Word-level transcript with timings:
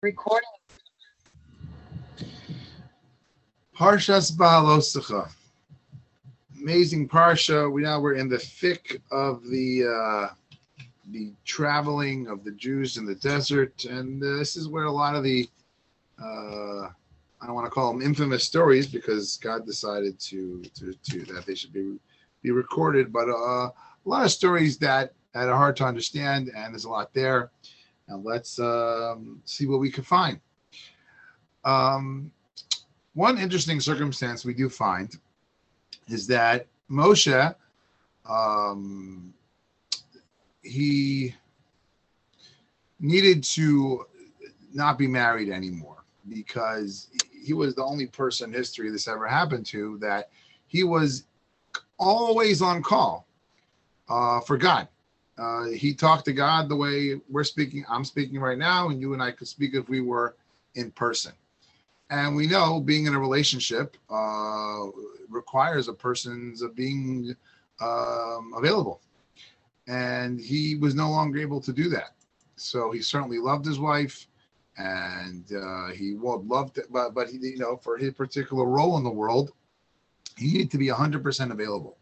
Recording. 0.00 0.48
Parshas 3.76 4.30
Baaloscha. 4.30 5.28
Amazing 6.60 7.08
parsha. 7.08 7.70
We 7.70 7.82
now 7.82 8.00
we're 8.00 8.14
in 8.14 8.28
the 8.28 8.38
thick 8.38 9.02
of 9.10 9.42
the 9.50 9.84
uh, 9.86 10.34
the 11.10 11.32
traveling 11.44 12.28
of 12.28 12.44
the 12.44 12.52
Jews 12.52 12.96
in 12.96 13.06
the 13.06 13.16
desert, 13.16 13.86
and 13.86 14.22
uh, 14.22 14.36
this 14.36 14.54
is 14.54 14.68
where 14.68 14.84
a 14.84 14.92
lot 14.92 15.16
of 15.16 15.24
the 15.24 15.48
uh, 16.22 16.90
I 17.40 17.46
don't 17.46 17.56
want 17.56 17.66
to 17.66 17.70
call 17.70 17.92
them 17.92 18.00
infamous 18.00 18.44
stories 18.44 18.86
because 18.86 19.36
God 19.38 19.66
decided 19.66 20.20
to 20.20 20.62
to, 20.74 20.94
to 21.10 21.24
that 21.32 21.44
they 21.44 21.56
should 21.56 21.72
be 21.72 21.96
be 22.40 22.52
recorded, 22.52 23.12
but 23.12 23.28
uh, 23.28 23.32
a 23.32 23.72
lot 24.04 24.24
of 24.24 24.30
stories 24.30 24.78
that 24.78 25.12
that 25.34 25.48
are 25.48 25.56
hard 25.56 25.74
to 25.78 25.84
understand, 25.84 26.52
and 26.54 26.72
there's 26.72 26.84
a 26.84 26.88
lot 26.88 27.12
there. 27.12 27.50
And 28.08 28.24
let's 28.24 28.58
um, 28.58 29.40
see 29.44 29.66
what 29.66 29.80
we 29.80 29.90
can 29.90 30.04
find. 30.04 30.40
Um, 31.64 32.30
one 33.14 33.38
interesting 33.38 33.80
circumstance 33.80 34.44
we 34.44 34.54
do 34.54 34.68
find 34.68 35.14
is 36.08 36.26
that 36.28 36.66
Moshe, 36.90 37.54
um, 38.28 39.34
he 40.62 41.34
needed 43.00 43.42
to 43.44 44.06
not 44.72 44.98
be 44.98 45.06
married 45.06 45.50
anymore 45.50 46.04
because 46.28 47.08
he 47.32 47.52
was 47.52 47.74
the 47.74 47.84
only 47.84 48.06
person 48.06 48.50
in 48.50 48.56
history 48.56 48.90
this 48.90 49.08
ever 49.08 49.26
happened 49.26 49.66
to 49.66 49.98
that 49.98 50.30
he 50.66 50.84
was 50.84 51.24
always 51.98 52.62
on 52.62 52.82
call 52.82 53.26
uh, 54.08 54.40
for 54.40 54.56
God. 54.56 54.88
Uh, 55.38 55.66
he 55.66 55.94
talked 55.94 56.24
to 56.24 56.32
God 56.32 56.68
the 56.68 56.76
way 56.76 57.20
we're 57.28 57.44
speaking. 57.44 57.84
I'm 57.88 58.04
speaking 58.04 58.40
right 58.40 58.58
now, 58.58 58.88
and 58.88 59.00
you 59.00 59.14
and 59.14 59.22
I 59.22 59.30
could 59.30 59.46
speak 59.46 59.74
if 59.74 59.88
we 59.88 60.00
were 60.00 60.34
in 60.74 60.90
person. 60.90 61.32
And 62.10 62.34
we 62.34 62.46
know 62.46 62.80
being 62.80 63.06
in 63.06 63.14
a 63.14 63.20
relationship 63.20 63.96
uh, 64.10 64.86
requires 65.28 65.88
a 65.88 65.92
person's 65.92 66.64
being 66.74 67.36
um, 67.80 68.52
available. 68.56 69.00
And 69.86 70.40
he 70.40 70.76
was 70.76 70.94
no 70.94 71.10
longer 71.10 71.38
able 71.38 71.60
to 71.60 71.72
do 71.72 71.88
that. 71.90 72.14
So 72.56 72.90
he 72.90 73.00
certainly 73.00 73.38
loved 73.38 73.64
his 73.64 73.78
wife, 73.78 74.26
and 74.76 75.44
uh, 75.52 75.88
he 75.88 76.14
loved 76.14 76.78
it, 76.78 76.86
but 76.90 77.14
but 77.14 77.28
he, 77.28 77.38
you 77.38 77.58
know, 77.58 77.76
for 77.76 77.96
his 77.96 78.12
particular 78.14 78.64
role 78.64 78.96
in 78.96 79.04
the 79.04 79.10
world, 79.10 79.52
he 80.36 80.52
needed 80.52 80.70
to 80.72 80.78
be 80.78 80.88
100% 80.88 81.52
available, 81.52 81.98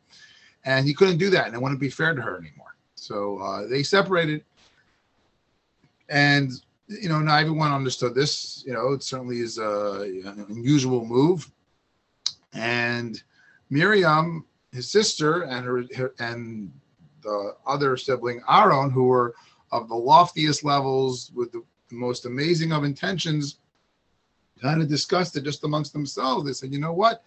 and 0.65 0.87
he 0.87 0.95
couldn't 0.95 1.19
do 1.19 1.31
that, 1.31 1.47
and 1.47 1.55
it 1.55 1.61
wouldn't 1.61 1.81
be 1.81 1.91
fair 1.91 2.15
to 2.15 2.23
her 2.23 2.39
anymore. 2.39 2.66
So 2.97 3.39
uh, 3.39 3.67
they 3.67 3.83
separated, 3.83 4.45
and 6.09 6.51
you 6.89 7.09
know, 7.09 7.21
not 7.21 7.41
everyone 7.41 7.73
understood 7.73 8.15
this. 8.15 8.65
You 8.67 8.73
know, 8.73 8.93
it 8.93 9.03
certainly 9.03 9.41
is 9.41 9.59
a, 9.59 10.03
an 10.25 10.47
unusual 10.49 11.05
move. 11.05 11.51
And 12.53 13.23
Miriam, 13.71 14.45
his 14.73 14.91
sister, 14.91 15.43
and 15.43 15.65
her, 15.67 15.85
her, 15.97 16.15
and 16.19 16.73
the 17.23 17.57
other 17.67 17.97
sibling 17.97 18.41
Aaron, 18.49 18.91
who 18.91 19.05
were 19.05 19.35
of 19.73 19.89
the 19.89 19.95
loftiest 19.95 20.65
levels 20.65 21.31
with 21.35 21.53
the 21.53 21.63
most 21.91 22.25
amazing 22.25 22.73
of 22.73 22.85
intentions, 22.85 23.59
kind 24.63 24.81
of 24.81 24.89
discussed 24.89 25.37
it 25.37 25.45
just 25.45 25.65
amongst 25.65 25.93
themselves. 25.93 26.47
They 26.47 26.53
said, 26.53 26.73
you 26.73 26.81
know 26.81 26.93
what? 26.93 27.25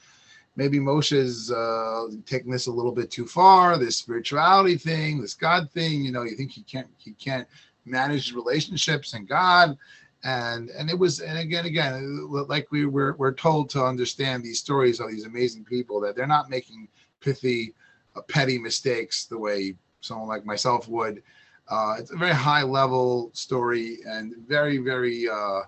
Maybe 0.59 0.77
Moshe 0.77 1.13
is 1.13 1.53
uh, 1.53 2.07
taking 2.25 2.51
this 2.51 2.67
a 2.67 2.71
little 2.71 2.91
bit 2.91 3.09
too 3.09 3.25
far. 3.25 3.77
This 3.77 3.95
spirituality 3.95 4.75
thing, 4.75 5.21
this 5.21 5.33
God 5.33 5.71
thing. 5.71 6.03
You 6.03 6.11
know, 6.11 6.23
you 6.23 6.35
think 6.35 6.51
he 6.51 6.63
can't 6.63 6.89
he 6.97 7.13
can't 7.13 7.47
manage 7.85 8.33
relationships 8.33 9.13
and 9.13 9.25
God. 9.25 9.77
And 10.25 10.69
and 10.71 10.89
it 10.89 10.99
was 10.99 11.21
and 11.21 11.37
again 11.37 11.65
again 11.65 12.27
like 12.49 12.67
we 12.71 12.85
were 12.85 13.15
we're 13.17 13.33
told 13.33 13.69
to 13.69 13.85
understand 13.85 14.43
these 14.43 14.59
stories 14.59 14.99
of 14.99 15.09
these 15.09 15.23
amazing 15.23 15.63
people 15.63 16.01
that 16.01 16.17
they're 16.17 16.27
not 16.27 16.49
making 16.49 16.89
pithy, 17.21 17.73
uh, 18.17 18.21
petty 18.23 18.59
mistakes 18.59 19.27
the 19.27 19.37
way 19.37 19.75
someone 20.01 20.27
like 20.27 20.45
myself 20.45 20.89
would. 20.89 21.23
Uh, 21.69 21.95
it's 21.97 22.11
a 22.11 22.17
very 22.17 22.33
high 22.33 22.63
level 22.63 23.31
story 23.31 23.99
and 24.05 24.35
very 24.45 24.77
very 24.79 25.29
uh, 25.29 25.61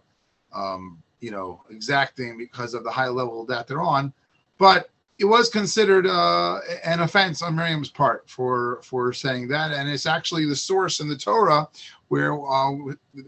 um, 0.54 1.02
you 1.22 1.32
know 1.32 1.62
exacting 1.70 2.38
because 2.38 2.74
of 2.74 2.84
the 2.84 2.92
high 2.92 3.08
level 3.08 3.46
that 3.46 3.68
they're 3.68 3.82
on. 3.82 4.12
But 4.62 4.92
it 5.18 5.26
was 5.26 5.50
considered 5.50 6.06
uh, 6.06 6.60
an 6.84 7.00
offense 7.00 7.42
on 7.42 7.56
Miriam's 7.56 7.90
part 7.90 8.30
for 8.30 8.80
for 8.84 9.12
saying 9.12 9.48
that, 9.48 9.72
and 9.72 9.90
it's 9.90 10.06
actually 10.06 10.46
the 10.46 10.56
source 10.56 11.00
in 11.00 11.10
the 11.10 11.18
Torah 11.18 11.68
where 12.10 12.34
uh, 12.34 12.70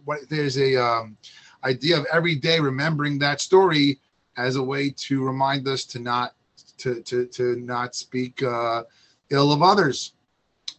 what, 0.05 0.29
there's 0.29 0.59
a 0.59 0.75
um, 0.75 1.17
idea 1.63 1.97
of 1.97 2.05
every 2.13 2.35
day 2.35 2.59
remembering 2.59 3.17
that 3.17 3.41
story 3.41 3.99
as 4.37 4.57
a 4.57 4.61
way 4.61 4.91
to 4.91 5.23
remind 5.25 5.67
us 5.67 5.85
to 5.85 5.97
not 5.97 6.35
to 6.77 7.01
to, 7.01 7.25
to 7.25 7.55
not 7.55 7.95
speak 7.95 8.43
uh, 8.43 8.83
ill 9.31 9.51
of 9.51 9.63
others, 9.63 10.13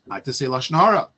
not 0.06 0.25
to 0.25 0.32
say 0.32 0.47
lashon 0.47 0.78
hara. 0.78 1.09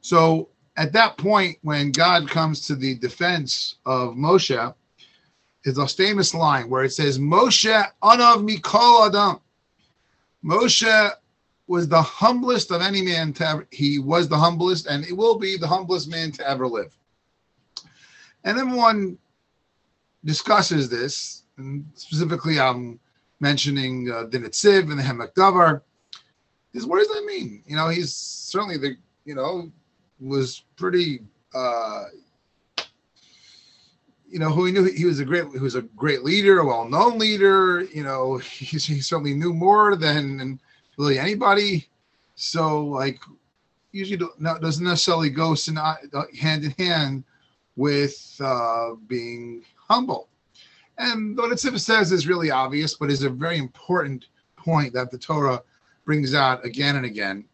So 0.00 0.48
at 0.76 0.92
that 0.92 1.16
point, 1.16 1.58
when 1.62 1.90
God 1.90 2.28
comes 2.28 2.68
to 2.68 2.76
the 2.76 2.94
defense 2.94 3.78
of 3.84 4.14
Moshe, 4.14 4.74
is 5.64 5.78
a 5.78 5.86
famous 5.86 6.34
line 6.34 6.68
where 6.68 6.84
it 6.84 6.92
says, 6.92 7.18
"Moshe 7.18 7.86
anav 8.02 8.48
mikol 8.48 9.08
adam." 9.08 9.40
Moshe 10.44 11.12
was 11.66 11.86
the 11.88 12.02
humblest 12.02 12.70
of 12.70 12.82
any 12.82 13.02
man 13.02 13.32
to 13.34 13.46
ever, 13.46 13.68
he 13.70 13.98
was 13.98 14.28
the 14.28 14.36
humblest 14.36 14.86
and 14.86 15.04
he 15.04 15.12
will 15.12 15.38
be 15.38 15.56
the 15.56 15.68
humblest 15.68 16.08
man 16.08 16.32
to 16.32 16.48
ever 16.48 16.66
live. 16.66 16.92
And 18.42 18.58
everyone 18.58 19.18
discusses 20.24 20.88
this, 20.88 21.44
and 21.58 21.84
specifically 21.94 22.58
I'm 22.58 22.98
mentioning 23.38 24.10
uh, 24.10 24.24
the 24.24 24.38
Netziv 24.38 24.90
and 24.90 24.98
the 24.98 25.02
Ha'amek 25.02 25.34
Davar. 25.34 25.82
Is 26.72 26.86
what 26.86 26.98
does 26.98 27.08
that 27.08 27.24
mean? 27.24 27.62
You 27.66 27.76
know, 27.76 27.88
he's 27.88 28.14
certainly 28.14 28.76
the, 28.76 28.96
you 29.24 29.34
know, 29.34 29.70
was 30.18 30.64
pretty 30.76 31.20
uh 31.54 32.04
you 34.30 34.38
know 34.38 34.50
who 34.50 34.64
he 34.64 34.72
knew 34.72 34.84
he 34.84 35.04
was 35.04 35.20
a 35.20 35.24
great 35.24 35.44
he 35.52 35.58
was 35.58 35.74
a 35.74 35.82
great 35.82 36.22
leader 36.22 36.60
a 36.60 36.66
well-known 36.66 37.18
leader 37.18 37.82
you 37.92 38.04
know 38.04 38.36
he, 38.38 38.78
he 38.78 39.00
certainly 39.00 39.34
knew 39.34 39.52
more 39.52 39.96
than 39.96 40.58
really 41.00 41.18
anybody. 41.18 41.88
So 42.34 42.84
like 42.84 43.20
usually 43.92 44.24
not, 44.38 44.60
doesn't 44.60 44.84
necessarily 44.84 45.30
go 45.30 45.56
hand 46.38 46.64
in 46.64 46.70
hand 46.78 47.24
with 47.76 48.36
uh, 48.40 48.94
being 49.06 49.62
humble. 49.76 50.28
And 50.98 51.36
what 51.36 51.52
it 51.52 51.58
says 51.58 52.12
is 52.12 52.28
really 52.28 52.50
obvious, 52.50 52.94
but 52.94 53.10
is 53.10 53.22
a 53.22 53.30
very 53.30 53.56
important 53.56 54.26
point 54.56 54.92
that 54.92 55.10
the 55.10 55.16
Torah 55.16 55.62
brings 56.04 56.34
out 56.34 56.64
again 56.64 56.96
and 56.96 57.06
again. 57.06 57.46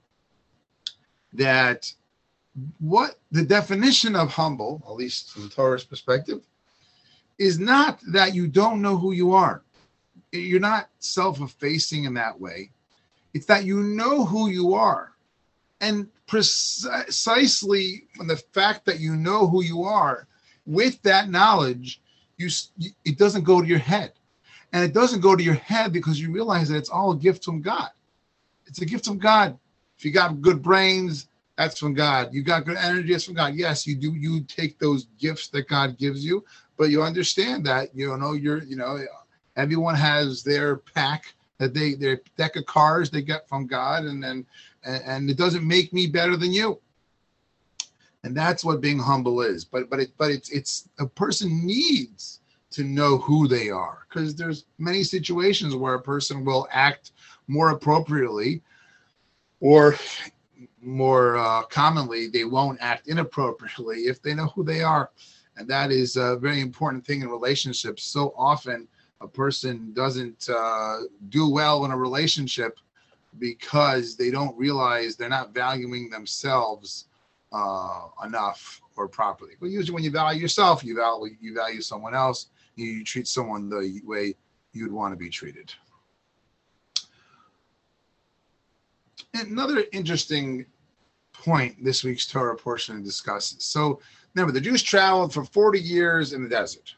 That 1.32 1.92
what 2.80 3.18
the 3.30 3.44
definition 3.44 4.16
of 4.16 4.30
humble, 4.30 4.82
at 4.88 4.94
least 4.94 5.30
from 5.30 5.42
the 5.42 5.48
Torah's 5.50 5.84
perspective, 5.84 6.40
is 7.38 7.58
not 7.58 8.00
that 8.08 8.34
you 8.34 8.46
don't 8.46 8.82
know 8.82 8.96
who 8.96 9.12
you 9.12 9.32
are. 9.32 9.62
You're 10.32 10.60
not 10.60 10.88
self 10.98 11.40
effacing 11.40 12.04
in 12.04 12.14
that 12.14 12.40
way. 12.40 12.70
It's 13.34 13.46
that 13.46 13.64
you 13.64 13.82
know 13.82 14.24
who 14.24 14.48
you 14.50 14.74
are. 14.74 15.12
And 15.80 16.08
precisely 16.26 18.04
from 18.14 18.26
the 18.26 18.36
fact 18.36 18.86
that 18.86 18.98
you 18.98 19.14
know 19.14 19.46
who 19.46 19.62
you 19.62 19.82
are, 19.84 20.26
with 20.64 21.00
that 21.02 21.28
knowledge, 21.30 22.00
you 22.38 22.48
it 23.04 23.18
doesn't 23.18 23.44
go 23.44 23.60
to 23.60 23.66
your 23.66 23.78
head. 23.78 24.12
And 24.72 24.84
it 24.84 24.92
doesn't 24.92 25.20
go 25.20 25.36
to 25.36 25.42
your 25.42 25.54
head 25.54 25.92
because 25.92 26.20
you 26.20 26.32
realize 26.32 26.68
that 26.68 26.76
it's 26.76 26.90
all 26.90 27.12
a 27.12 27.16
gift 27.16 27.44
from 27.44 27.62
God. 27.62 27.90
It's 28.66 28.80
a 28.80 28.86
gift 28.86 29.04
from 29.04 29.18
God. 29.18 29.58
If 29.96 30.04
you 30.04 30.10
got 30.10 30.40
good 30.42 30.62
brains, 30.62 31.28
that's 31.56 31.78
from 31.78 31.94
God. 31.94 32.32
You 32.32 32.42
got 32.42 32.66
good 32.66 32.76
energy, 32.76 33.12
that's 33.12 33.24
from 33.24 33.34
God. 33.34 33.54
Yes, 33.54 33.86
you 33.86 33.96
do. 33.96 34.12
You 34.12 34.42
take 34.42 34.78
those 34.78 35.06
gifts 35.18 35.48
that 35.48 35.68
God 35.68 35.98
gives 35.98 36.24
you, 36.24 36.44
but 36.76 36.90
you 36.90 37.02
understand 37.02 37.64
that 37.66 37.94
you 37.94 38.16
know 38.16 38.32
you're 38.32 38.62
you 38.62 38.76
know 38.76 38.98
everyone 39.56 39.94
has 39.94 40.42
their 40.42 40.76
pack 40.76 41.34
that 41.58 41.72
they 41.72 41.94
their 41.94 42.20
deck 42.36 42.56
of 42.56 42.66
cards 42.66 43.10
they 43.10 43.22
get 43.22 43.48
from 43.48 43.66
God, 43.66 44.04
and 44.04 44.22
then 44.22 44.46
and, 44.84 45.02
and 45.04 45.30
it 45.30 45.38
doesn't 45.38 45.66
make 45.66 45.92
me 45.92 46.06
better 46.06 46.36
than 46.36 46.52
you. 46.52 46.78
And 48.24 48.36
that's 48.36 48.64
what 48.64 48.80
being 48.80 48.98
humble 48.98 49.40
is. 49.40 49.64
But 49.64 49.88
but 49.88 50.00
it 50.00 50.10
but 50.18 50.30
it's 50.30 50.50
it's 50.50 50.88
a 50.98 51.06
person 51.06 51.64
needs 51.64 52.40
to 52.72 52.84
know 52.84 53.16
who 53.18 53.48
they 53.48 53.70
are 53.70 54.06
because 54.08 54.34
there's 54.34 54.66
many 54.78 55.02
situations 55.02 55.74
where 55.74 55.94
a 55.94 56.02
person 56.02 56.44
will 56.44 56.68
act 56.70 57.12
more 57.48 57.70
appropriately 57.70 58.60
or 59.60 59.96
more 60.86 61.36
uh, 61.36 61.62
commonly 61.64 62.28
they 62.28 62.44
won't 62.44 62.78
act 62.80 63.08
inappropriately 63.08 64.02
if 64.02 64.22
they 64.22 64.34
know 64.34 64.46
who 64.54 64.62
they 64.64 64.82
are 64.82 65.10
and 65.56 65.68
that 65.68 65.90
is 65.90 66.16
a 66.16 66.36
very 66.36 66.60
important 66.60 67.04
thing 67.04 67.20
in 67.22 67.28
relationships 67.28 68.04
so 68.04 68.32
often 68.36 68.86
a 69.20 69.28
person 69.28 69.92
doesn't 69.94 70.48
uh, 70.48 70.98
do 71.30 71.48
well 71.48 71.84
in 71.84 71.90
a 71.90 71.96
relationship 71.96 72.78
because 73.38 74.16
they 74.16 74.30
don't 74.30 74.56
realize 74.56 75.16
they're 75.16 75.28
not 75.28 75.52
valuing 75.52 76.08
themselves 76.10 77.06
uh, 77.52 78.08
enough 78.24 78.80
or 78.96 79.08
properly. 79.08 79.52
But 79.60 79.70
usually, 79.70 79.94
when 79.94 80.04
you 80.04 80.10
value 80.10 80.40
yourself, 80.40 80.84
you 80.84 80.96
value 80.96 81.36
you 81.40 81.54
value 81.54 81.80
someone 81.80 82.14
else. 82.14 82.48
and 82.76 82.86
You 82.86 83.04
treat 83.04 83.28
someone 83.28 83.68
the 83.68 84.00
way 84.04 84.34
you'd 84.72 84.92
want 84.92 85.12
to 85.12 85.16
be 85.16 85.28
treated. 85.28 85.72
Another 89.34 89.84
interesting 89.92 90.66
point 91.46 91.82
this 91.84 92.02
week's 92.02 92.26
Torah 92.26 92.56
portion 92.56 93.04
discusses. 93.04 93.62
So 93.62 94.00
remember, 94.34 94.52
the 94.52 94.60
Jews 94.60 94.82
traveled 94.82 95.32
for 95.32 95.44
40 95.44 95.78
years 95.78 96.32
in 96.32 96.42
the 96.42 96.48
desert. 96.48 96.96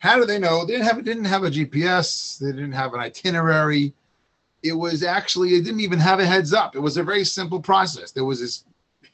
How 0.00 0.18
do 0.18 0.26
they 0.26 0.38
know? 0.38 0.66
They 0.66 0.74
didn't 0.74 0.86
have 0.86 1.04
didn't 1.04 1.24
have 1.24 1.44
a 1.44 1.50
GPS. 1.50 2.38
They 2.38 2.52
didn't 2.52 2.72
have 2.72 2.92
an 2.92 3.00
itinerary. 3.00 3.94
It 4.62 4.74
was 4.74 5.02
actually 5.02 5.54
it 5.54 5.64
didn't 5.64 5.80
even 5.80 5.98
have 5.98 6.20
a 6.20 6.26
heads 6.26 6.52
up. 6.52 6.76
It 6.76 6.80
was 6.80 6.98
a 6.98 7.02
very 7.02 7.24
simple 7.24 7.60
process. 7.60 8.12
There 8.12 8.26
was 8.26 8.40
this 8.40 8.64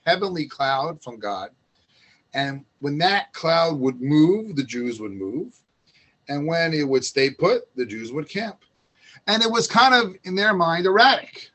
heavenly 0.04 0.46
cloud 0.46 1.00
from 1.02 1.18
God, 1.20 1.50
and 2.34 2.64
when 2.80 2.98
that 2.98 3.32
cloud 3.32 3.78
would 3.78 4.00
move, 4.00 4.56
the 4.56 4.64
Jews 4.64 5.00
would 5.00 5.12
move, 5.12 5.54
and 6.28 6.46
when 6.46 6.74
it 6.74 6.86
would 6.88 7.04
stay 7.04 7.30
put, 7.30 7.62
the 7.76 7.86
Jews 7.86 8.12
would 8.12 8.28
camp. 8.28 8.58
And 9.28 9.42
it 9.42 9.50
was 9.50 9.66
kind 9.68 9.94
of 9.94 10.16
in 10.24 10.34
their 10.34 10.54
mind 10.54 10.86
erratic. 10.86 11.50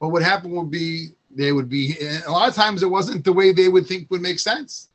But 0.00 0.08
what 0.08 0.22
happened 0.22 0.54
would 0.54 0.70
be 0.70 1.14
they 1.34 1.52
would 1.52 1.68
be 1.68 1.96
a 2.26 2.30
lot 2.30 2.48
of 2.48 2.54
times 2.54 2.82
it 2.82 2.90
wasn't 2.90 3.24
the 3.24 3.32
way 3.32 3.52
they 3.52 3.68
would 3.68 3.86
think 3.86 4.10
would 4.10 4.20
make 4.20 4.38
sense. 4.38 4.88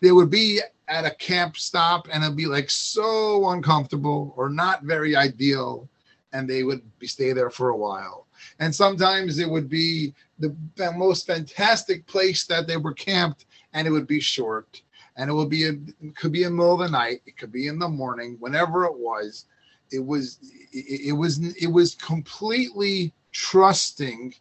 They 0.00 0.12
would 0.12 0.30
be 0.30 0.60
at 0.88 1.04
a 1.04 1.14
camp 1.16 1.56
stop 1.56 2.08
and 2.12 2.22
it'd 2.22 2.36
be 2.36 2.46
like 2.46 2.70
so 2.70 3.50
uncomfortable 3.50 4.34
or 4.36 4.48
not 4.48 4.82
very 4.82 5.14
ideal 5.14 5.88
and 6.32 6.48
they 6.48 6.62
would 6.62 6.82
be 6.98 7.06
stay 7.06 7.32
there 7.32 7.50
for 7.50 7.70
a 7.70 7.76
while. 7.76 8.26
And 8.58 8.74
sometimes 8.74 9.38
it 9.38 9.48
would 9.48 9.68
be 9.68 10.14
the, 10.38 10.54
most 10.96 11.26
fantastic 11.26 12.06
place 12.06 12.46
that 12.46 12.66
they 12.66 12.76
were 12.76 12.94
camped 12.94 13.46
and 13.72 13.86
it 13.86 13.90
would 13.90 14.06
be 14.06 14.20
short. 14.20 14.82
And 15.16 15.28
it 15.28 15.34
would 15.34 15.50
be 15.50 15.66
a, 15.66 15.72
it 16.00 16.16
could 16.16 16.32
be 16.32 16.44
in 16.44 16.52
the 16.52 16.56
middle 16.56 16.74
of 16.74 16.80
the 16.80 16.88
night 16.88 17.20
it 17.26 17.36
could 17.36 17.52
be 17.52 17.66
in 17.66 17.78
the 17.78 17.88
morning 17.88 18.36
whenever 18.38 18.84
it 18.84 18.96
was. 18.96 19.46
It 19.92 20.04
was 20.04 20.38
it, 20.72 21.08
it 21.08 21.12
was 21.12 21.38
it 21.56 21.66
was 21.66 21.96
completely 21.96 23.12
trusting 23.32 24.34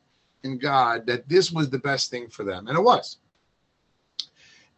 in 0.44 0.58
god 0.58 1.06
that 1.06 1.28
this 1.28 1.52
was 1.52 1.70
the 1.70 1.80
best 1.80 2.10
thing 2.10 2.28
for 2.30 2.44
them 2.44 2.68
and 2.68 2.78
it 2.78 2.82
was 2.82 3.18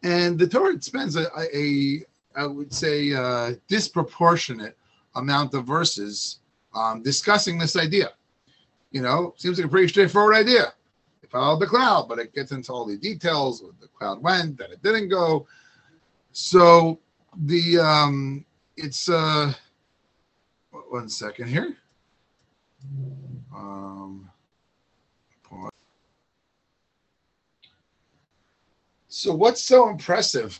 and 0.03 0.39
the 0.39 0.47
Torah 0.47 0.81
spends 0.81 1.15
a, 1.15 1.27
a 1.53 2.03
I 2.35 2.45
would 2.45 2.73
say, 2.73 3.11
a 3.11 3.55
disproportionate 3.67 4.77
amount 5.15 5.53
of 5.53 5.65
verses 5.65 6.39
um, 6.73 7.01
discussing 7.03 7.57
this 7.57 7.75
idea. 7.75 8.11
You 8.91 9.01
know, 9.01 9.33
seems 9.37 9.57
like 9.57 9.67
a 9.67 9.69
pretty 9.69 9.87
straightforward 9.87 10.35
idea. 10.35 10.73
They 11.21 11.27
followed 11.27 11.59
the 11.59 11.67
cloud, 11.67 12.07
but 12.09 12.19
it 12.19 12.33
gets 12.33 12.51
into 12.51 12.71
all 12.71 12.85
the 12.85 12.97
details. 12.97 13.61
where 13.61 13.71
The 13.79 13.87
cloud 13.87 14.21
went, 14.21 14.57
that 14.57 14.71
it 14.71 14.81
didn't 14.81 15.09
go. 15.09 15.47
So 16.31 16.99
the 17.45 17.79
um, 17.79 18.45
it's 18.77 19.09
uh, 19.09 19.53
one 20.89 21.09
second 21.09 21.47
here. 21.47 21.75
Um, 23.55 24.30
So, 29.13 29.33
what's 29.33 29.61
so 29.61 29.89
impressive? 29.89 30.57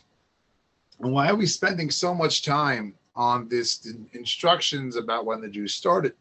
And 1.00 1.10
why 1.10 1.30
are 1.30 1.36
we 1.36 1.46
spending 1.46 1.90
so 1.90 2.12
much 2.12 2.42
time 2.42 2.94
on 3.16 3.48
this 3.48 3.90
instructions 4.12 4.96
about 4.96 5.24
when 5.24 5.40
the 5.40 5.48
Jews 5.48 5.74
started 5.74 6.12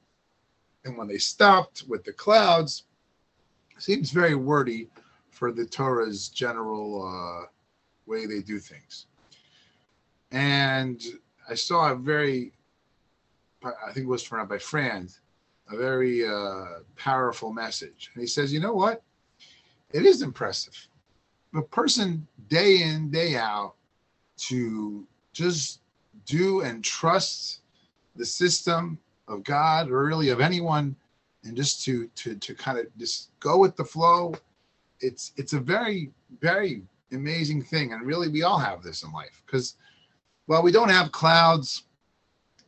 and 0.85 0.97
when 0.97 1.09
they 1.09 1.17
stopped 1.17 1.83
with 1.89 2.05
the 2.05 2.13
clouds? 2.13 2.85
Seems 3.79 4.11
very 4.11 4.35
wordy 4.35 4.87
for 5.29 5.51
the 5.51 5.65
Torah's 5.65 6.29
general 6.29 7.03
uh, 7.05 7.47
way 8.05 8.25
they 8.25 8.39
do 8.39 8.59
things. 8.59 9.07
And 10.31 11.03
I 11.49 11.53
saw 11.55 11.91
a 11.91 11.95
very, 11.95 12.53
I 13.61 13.91
think 13.91 14.05
it 14.05 14.09
was 14.09 14.23
from 14.23 14.37
Rabbi 14.37 14.55
Frand, 14.55 15.19
a 15.69 15.75
very 15.75 16.25
uh, 16.25 16.79
powerful 16.95 17.51
message. 17.51 18.09
And 18.13 18.21
he 18.21 18.27
says, 18.27 18.53
you 18.53 18.61
know 18.61 18.73
what? 18.73 19.03
It 19.91 20.05
is 20.05 20.21
impressive 20.21 20.87
a 21.55 21.61
person 21.61 22.27
day 22.47 22.81
in 22.81 23.11
day 23.11 23.35
out 23.35 23.75
to 24.37 25.05
just 25.33 25.81
do 26.25 26.61
and 26.61 26.83
trust 26.83 27.61
the 28.15 28.25
system 28.25 28.97
of 29.27 29.43
God 29.43 29.89
or 29.89 30.05
really 30.05 30.29
of 30.29 30.39
anyone 30.39 30.95
and 31.43 31.55
just 31.55 31.83
to 31.85 32.07
to 32.15 32.35
to 32.35 32.53
kind 32.53 32.77
of 32.77 32.85
just 32.97 33.29
go 33.39 33.57
with 33.57 33.75
the 33.75 33.85
flow 33.85 34.33
it's 34.99 35.33
it's 35.37 35.53
a 35.53 35.59
very 35.59 36.11
very 36.39 36.83
amazing 37.11 37.61
thing. 37.61 37.91
And 37.91 38.05
really 38.05 38.29
we 38.29 38.43
all 38.43 38.57
have 38.57 38.83
this 38.83 39.03
in 39.03 39.11
life 39.11 39.41
because 39.45 39.75
well 40.47 40.63
we 40.63 40.71
don't 40.71 40.89
have 40.89 41.11
clouds 41.11 41.83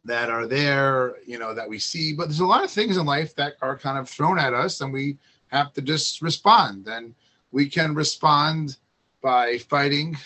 that 0.06 0.30
are 0.30 0.47
there 0.47 1.15
you 1.25 1.39
know 1.39 1.53
that 1.53 1.69
we 1.69 1.80
see 1.80 2.13
but 2.13 2.25
there's 2.25 2.41
a 2.41 2.45
lot 2.45 2.63
of 2.63 2.71
things 2.71 2.97
in 2.97 3.06
life 3.06 3.33
that 3.35 3.53
are 3.62 3.77
kind 3.77 3.97
of 3.97 4.09
thrown 4.09 4.38
at 4.38 4.53
us 4.53 4.81
and 4.81 4.91
we 4.91 5.18
have 5.53 5.71
to 5.74 5.81
just 5.81 6.21
respond. 6.21 6.88
And 6.88 7.13
we 7.54 7.70
can 7.70 7.94
respond 7.94 8.78
by 9.22 9.60
fighting 9.60 10.18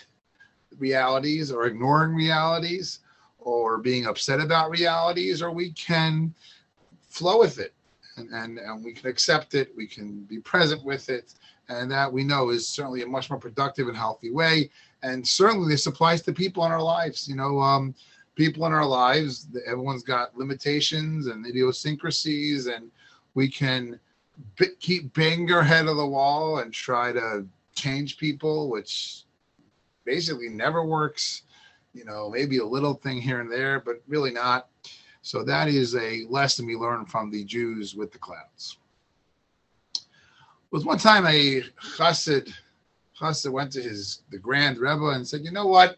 realities 0.79 1.51
or 1.51 1.67
ignoring 1.67 2.15
realities 2.15 2.99
or 3.37 3.77
being 3.77 4.07
upset 4.07 4.39
about 4.39 4.71
realities, 4.71 5.41
or 5.41 5.51
we 5.51 5.71
can 5.73 6.33
flow 7.09 7.39
with 7.39 7.59
it 7.59 7.73
and, 8.15 8.29
and, 8.31 8.57
and 8.57 8.83
we 8.83 8.93
can 8.93 9.09
accept 9.09 9.53
it, 9.55 9.71
we 9.75 9.85
can 9.85 10.21
be 10.21 10.39
present 10.39 10.83
with 10.83 11.09
it, 11.09 11.35
and 11.69 11.91
that 11.91 12.11
we 12.11 12.23
know 12.23 12.49
is 12.49 12.67
certainly 12.67 13.03
a 13.03 13.07
much 13.07 13.29
more 13.29 13.39
productive 13.39 13.87
and 13.87 13.97
healthy 13.97 14.31
way. 14.31 14.69
And 15.03 15.27
certainly 15.27 15.69
this 15.69 15.85
applies 15.85 16.21
to 16.23 16.33
people 16.33 16.65
in 16.65 16.71
our 16.71 16.81
lives. 16.81 17.27
You 17.27 17.35
know, 17.35 17.59
um, 17.59 17.93
people 18.35 18.65
in 18.65 18.73
our 18.73 18.85
lives, 18.85 19.47
everyone's 19.65 20.03
got 20.03 20.37
limitations 20.37 21.27
and 21.27 21.45
idiosyncrasies, 21.45 22.67
and 22.67 22.89
we 23.33 23.49
can 23.49 23.99
b- 24.57 24.75
keep 24.79 25.13
banging 25.13 25.51
our 25.51 25.63
head 25.63 25.87
of 25.87 25.97
the 25.97 26.05
wall 26.05 26.59
and 26.59 26.73
try 26.73 27.11
to 27.11 27.45
change 27.75 28.17
people, 28.17 28.69
which 28.69 29.23
basically 30.05 30.49
never 30.49 30.85
works. 30.85 31.43
You 31.93 32.05
know, 32.05 32.29
maybe 32.29 32.59
a 32.59 32.65
little 32.65 32.93
thing 32.93 33.21
here 33.21 33.41
and 33.41 33.51
there, 33.51 33.79
but 33.79 34.01
really 34.07 34.31
not. 34.31 34.69
So 35.21 35.43
that 35.43 35.67
is 35.67 35.95
a 35.95 36.25
lesson 36.29 36.65
we 36.65 36.75
learned 36.75 37.09
from 37.09 37.31
the 37.31 37.43
Jews 37.43 37.95
with 37.95 38.11
the 38.11 38.19
clouds. 38.19 38.77
It 39.95 40.01
was 40.71 40.85
one 40.85 40.99
time 40.99 41.25
a 41.25 41.63
chassid, 41.97 42.53
chassid 43.19 43.51
went 43.51 43.71
to 43.73 43.81
his 43.81 44.21
the 44.29 44.37
grand 44.37 44.77
rebbe 44.77 45.07
and 45.09 45.27
said, 45.27 45.43
"You 45.43 45.51
know 45.51 45.67
what? 45.67 45.97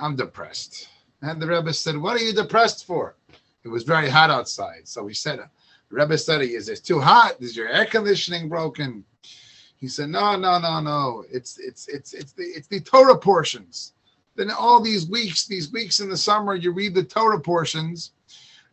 I'm 0.00 0.16
depressed." 0.16 0.88
And 1.22 1.40
the 1.40 1.46
rebbe 1.46 1.72
said, 1.72 1.96
"What 1.96 2.20
are 2.20 2.24
you 2.24 2.32
depressed 2.32 2.84
for?" 2.84 3.16
It 3.62 3.68
was 3.68 3.82
very 3.82 4.08
hot 4.08 4.30
outside, 4.30 4.88
so 4.88 5.06
he 5.06 5.14
said, 5.14 5.40
"The 5.90 5.96
rebbe 5.96 6.16
said, 6.18 6.42
is 6.42 6.68
it 6.68 6.84
too 6.84 7.00
hot? 7.00 7.36
Is 7.40 7.56
your 7.56 7.68
air 7.68 7.86
conditioning 7.86 8.48
broken?" 8.48 9.04
He 9.76 9.88
said, 9.88 10.10
"No, 10.10 10.36
no, 10.36 10.58
no, 10.58 10.80
no. 10.80 11.24
It's 11.30 11.58
it's 11.58 11.88
it's 11.88 12.12
it's 12.12 12.32
the 12.32 12.44
it's 12.44 12.68
the 12.68 12.80
Torah 12.80 13.18
portions. 13.18 13.94
Then 14.36 14.50
all 14.50 14.80
these 14.80 15.08
weeks, 15.08 15.46
these 15.46 15.72
weeks 15.72 16.00
in 16.00 16.08
the 16.08 16.16
summer, 16.16 16.54
you 16.54 16.72
read 16.72 16.94
the 16.94 17.02
Torah 17.02 17.40
portions. 17.40 18.12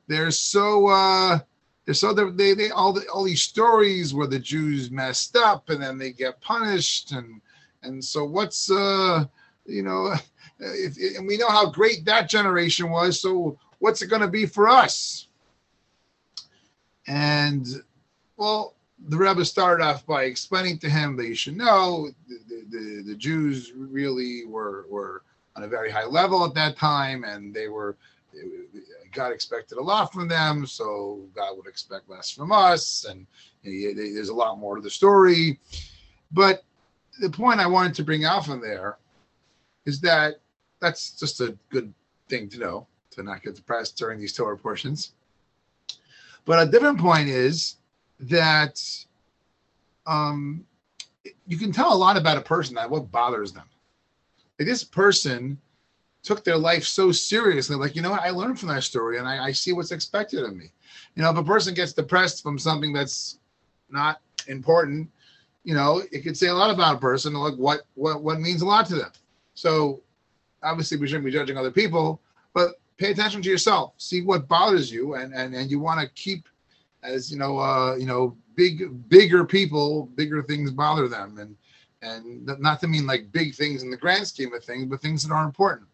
They're 0.08 0.32
so 0.32 0.88
uh, 0.88 1.40
they're 1.86 1.94
so 1.94 2.14
they 2.14 2.54
they 2.54 2.70
all 2.72 2.92
the, 2.94 3.08
all 3.08 3.24
these 3.24 3.42
stories 3.42 4.14
where 4.14 4.28
the 4.28 4.40
Jews 4.40 4.92
messed 4.92 5.38
up 5.38 5.70
and 5.70 5.82
then 5.82 5.98
they 5.98 6.12
get 6.12 6.42
punished 6.42 7.14
and 7.14 7.42
and 7.84 8.04
so 8.04 8.26
what's 8.26 8.70
uh 8.70 9.26
you 9.66 9.84
know 9.84 10.14
if, 10.60 10.98
and 11.18 11.26
we 11.26 11.38
know 11.38 11.50
how 11.50 11.70
great 11.70 12.04
that 12.06 12.30
generation 12.30 12.90
was. 12.90 13.22
So 13.22 13.58
what's 13.80 14.02
it 14.02 14.08
going 14.08 14.22
to 14.22 14.28
be 14.28 14.46
for 14.46 14.68
us?" 14.68 15.27
And 17.08 17.66
well, 18.38 18.76
the 19.08 19.18
Rebbe 19.18 19.46
started 19.46 19.84
off 19.84 20.06
by 20.06 20.24
explaining 20.24 20.80
to 20.80 20.90
him 20.90 21.16
that 21.18 21.28
you 21.28 21.36
should 21.36 21.58
know 21.58 22.10
the, 22.28 22.66
the, 22.70 23.04
the, 23.06 23.16
Jews 23.16 23.72
really 23.76 24.46
were, 24.46 24.86
were 24.90 25.24
on 25.56 25.64
a 25.64 25.68
very 25.68 25.92
high 25.92 26.06
level 26.06 26.44
at 26.44 26.54
that 26.56 26.78
time, 26.78 27.24
and 27.24 27.54
they 27.54 27.68
were 27.68 27.96
God 29.14 29.32
expected 29.32 29.78
a 29.78 29.84
lot 29.84 30.14
from 30.14 30.28
them, 30.28 30.66
so 30.66 31.22
God 31.36 31.58
would 31.58 31.68
expect 31.68 32.10
less 32.10 32.30
from 32.30 32.52
us, 32.52 33.06
and 33.10 33.26
there's 33.64 34.30
a 34.30 34.34
lot 34.34 34.60
more 34.60 34.76
to 34.76 34.82
the 34.82 34.90
story. 34.90 35.60
But 36.32 36.64
the 37.20 37.30
point 37.30 37.60
I 37.60 37.68
wanted 37.68 37.96
to 37.96 38.04
bring 38.04 38.26
out 38.26 38.46
from 38.46 38.62
there 38.62 38.98
is 39.86 40.00
that 40.02 40.42
that's 40.80 41.12
just 41.20 41.42
a 41.42 41.58
good 41.70 41.94
thing 42.30 42.50
to 42.50 42.60
know 42.60 42.88
to 43.12 43.24
not 43.24 43.42
get 43.42 43.56
depressed 43.56 43.98
during 43.98 44.20
these 44.20 44.34
Torah 44.34 44.58
portions. 44.58 45.14
But 46.48 46.66
a 46.66 46.72
different 46.72 46.98
point 46.98 47.28
is 47.28 47.76
that 48.22 48.82
um, 50.08 50.66
you 51.46 51.58
can 51.58 51.74
tell 51.74 51.94
a 51.94 51.96
lot 51.96 52.16
about 52.16 52.38
a 52.38 52.42
person 52.42 52.74
that 52.76 52.90
what 52.90 53.12
bothers 53.12 53.52
them. 53.52 53.70
Like 54.58 54.68
this 54.68 54.84
person 54.84 55.60
took 56.24 56.46
their 56.46 56.58
life 56.58 56.86
so 56.86 57.12
seriously, 57.12 57.76
like, 57.76 57.96
you 57.96 58.02
know 58.02 58.12
what, 58.12 58.22
I 58.22 58.30
learned 58.30 58.60
from 58.60 58.70
that 58.70 58.84
story 58.84 59.18
and 59.18 59.28
I, 59.28 59.46
I 59.46 59.52
see 59.52 59.74
what's 59.74 59.92
expected 59.92 60.44
of 60.44 60.56
me. 60.56 60.72
You 61.16 61.24
know, 61.24 61.30
if 61.30 61.38
a 61.38 61.44
person 61.44 61.74
gets 61.74 61.92
depressed 61.92 62.42
from 62.42 62.58
something 62.58 62.94
that's 62.94 63.40
not 63.90 64.22
important, 64.48 65.10
you 65.66 65.76
know, 65.76 66.02
it 66.14 66.22
could 66.22 66.38
say 66.38 66.48
a 66.48 66.54
lot 66.54 66.74
about 66.74 66.96
a 66.96 67.00
person, 67.00 67.34
like 67.34 67.56
what 67.56 67.82
what 67.96 68.24
what 68.24 68.40
means 68.40 68.62
a 68.62 68.66
lot 68.66 68.86
to 68.88 68.96
them. 68.96 69.12
So 69.54 70.02
obviously 70.64 70.98
we 70.98 71.08
shouldn't 71.08 71.26
be 71.26 71.32
judging 71.32 71.58
other 71.58 71.72
people, 71.72 72.22
but 72.54 72.80
pay 72.98 73.12
attention 73.12 73.42
to 73.42 73.50
yourself. 73.50 73.94
See 73.98 74.22
what 74.22 74.48
bothers 74.48 74.92
you, 74.92 75.16
and 75.16 75.34
and 75.34 75.54
and 75.54 75.70
you 75.72 75.80
want 75.80 76.00
to 76.02 76.08
keep 76.14 76.48
as 77.04 77.32
you 77.32 77.38
know, 77.38 77.60
uh, 77.60 77.96
you 77.96 78.06
know, 78.06 78.38
big 78.56 79.10
bigger 79.10 79.46
people, 79.46 80.08
bigger 80.16 80.44
things 80.44 80.72
bother 80.72 81.08
them, 81.08 81.38
and 81.38 81.56
and 82.02 82.46
not 82.60 82.80
to 82.82 82.88
mean 82.88 83.08
like 83.08 83.32
big 83.32 83.56
things 83.56 83.84
in 83.84 83.90
the 83.90 83.98
grand 83.98 84.28
scheme 84.28 84.54
of 84.54 84.64
things, 84.64 84.86
but 84.86 85.02
things 85.02 85.24
that 85.24 85.34
are 85.34 85.46
important. 85.46 85.88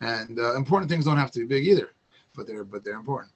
And 0.00 0.38
uh, 0.38 0.56
important 0.56 0.90
things 0.90 1.06
don't 1.06 1.16
have 1.16 1.30
to 1.32 1.40
be 1.40 1.46
big 1.46 1.66
either, 1.66 1.90
but 2.34 2.46
they're 2.46 2.64
but 2.64 2.84
they're 2.84 2.96
important. 2.96 3.32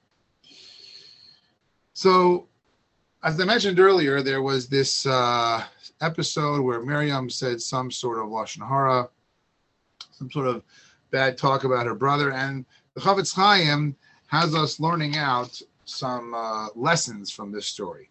So, 1.93 2.47
as 3.23 3.39
I 3.39 3.45
mentioned 3.45 3.79
earlier, 3.79 4.21
there 4.21 4.41
was 4.41 4.67
this 4.67 5.05
uh, 5.05 5.63
episode 6.01 6.61
where 6.61 6.81
Miriam 6.81 7.29
said 7.29 7.61
some 7.61 7.91
sort 7.91 8.19
of 8.19 8.25
lashon 8.25 8.67
hara, 8.67 9.09
some 10.11 10.31
sort 10.31 10.47
of 10.47 10.63
bad 11.11 11.37
talk 11.37 11.63
about 11.63 11.85
her 11.85 11.95
brother, 11.95 12.31
and 12.31 12.65
the 12.95 13.01
Chofetz 13.01 13.33
Chaim 13.33 13.95
has 14.27 14.55
us 14.55 14.79
learning 14.79 15.17
out 15.17 15.61
some 15.85 16.33
uh, 16.33 16.67
lessons 16.75 17.29
from 17.29 17.51
this 17.51 17.65
story 17.65 18.09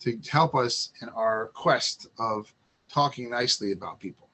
to 0.00 0.18
help 0.30 0.54
us 0.54 0.92
in 1.02 1.08
our 1.10 1.46
quest 1.54 2.08
of 2.18 2.52
talking 2.88 3.30
nicely 3.30 3.72
about 3.72 3.98
people. 3.98 4.28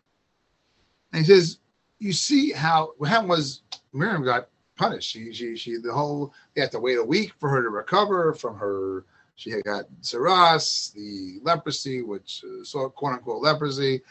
And 1.13 1.25
he 1.25 1.33
says, 1.33 1.59
you 1.99 2.13
see 2.13 2.53
how 2.53 2.93
what 2.99 3.09
happened 3.09 3.29
was 3.29 3.63
Miriam 3.93 4.25
got 4.25 4.49
punished. 4.77 5.11
She, 5.11 5.33
she, 5.33 5.57
she, 5.57 5.77
the 5.77 5.93
whole, 5.93 6.33
they 6.55 6.63
had 6.63 6.73
to 6.73 6.81
wait 6.81 6.99
a 6.99 7.05
week 7.05 7.33
for 7.39 7.49
her 7.49 7.63
to 7.63 7.69
recover 7.69 8.35
from 8.35 8.57
her. 8.57 9.05
She 9.37 9.51
had 9.51 9.65
got 9.65 9.85
saras, 10.03 10.93
the 10.93 11.39
leprosy, 11.43 12.03
which 12.03 12.45
uh, 12.45 12.65
so 12.65 12.89
quote 12.91 13.15
unquote 13.15 13.43
leprosy. 13.43 14.03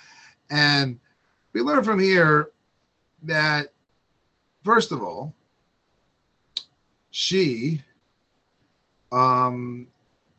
And 0.49 0.99
we 1.53 1.61
learn 1.61 1.83
from 1.83 1.99
here 1.99 2.51
that, 3.23 3.73
first 4.63 4.91
of 4.91 5.01
all, 5.01 5.33
she 7.11 7.81
um, 9.11 9.88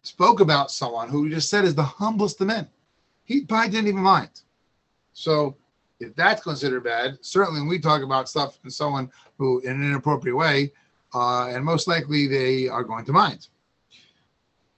spoke 0.02 0.40
about 0.40 0.70
someone 0.70 1.08
who 1.08 1.28
just 1.28 1.50
said 1.50 1.64
is 1.64 1.75
the 1.75 1.82
humblest 1.82 2.40
of 2.40 2.46
men. 2.46 2.68
He 3.25 3.42
probably 3.42 3.70
didn't 3.70 3.88
even 3.88 4.02
mind. 4.02 4.42
So 5.12 5.56
if 6.00 6.14
that's 6.16 6.42
considered 6.42 6.84
bad, 6.84 7.18
certainly 7.20 7.60
when 7.60 7.68
we 7.68 7.78
talk 7.78 8.02
about 8.02 8.28
stuff 8.28 8.58
and 8.62 8.72
someone 8.72 9.10
who 9.38 9.60
in 9.60 9.72
an 9.72 9.82
inappropriate 9.82 10.37
way, 10.37 10.72
uh, 11.14 11.49
and 11.49 11.64
most 11.64 11.88
likely 11.88 12.26
they 12.26 12.68
are 12.68 12.84
going 12.84 13.04
to 13.04 13.12
mind. 13.12 13.49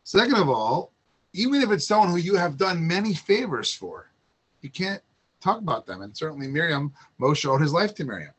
Second 0.04 0.36
of 0.36 0.48
all, 0.48 0.92
even 1.32 1.62
if 1.62 1.70
it's 1.70 1.86
someone 1.86 2.10
who 2.10 2.16
you 2.16 2.34
have 2.36 2.56
done 2.56 2.86
many 2.86 3.14
favors 3.14 3.72
for, 3.72 4.10
you 4.60 4.70
can't 4.70 5.02
talk 5.42 5.58
about 5.58 5.86
them. 5.86 6.02
And 6.02 6.16
certainly 6.16 6.46
Miriam, 6.46 6.92
Moshe 7.20 7.44
owed 7.46 7.60
his 7.60 7.72
life 7.72 7.94
to 7.96 8.04
Miriam. 8.04 8.32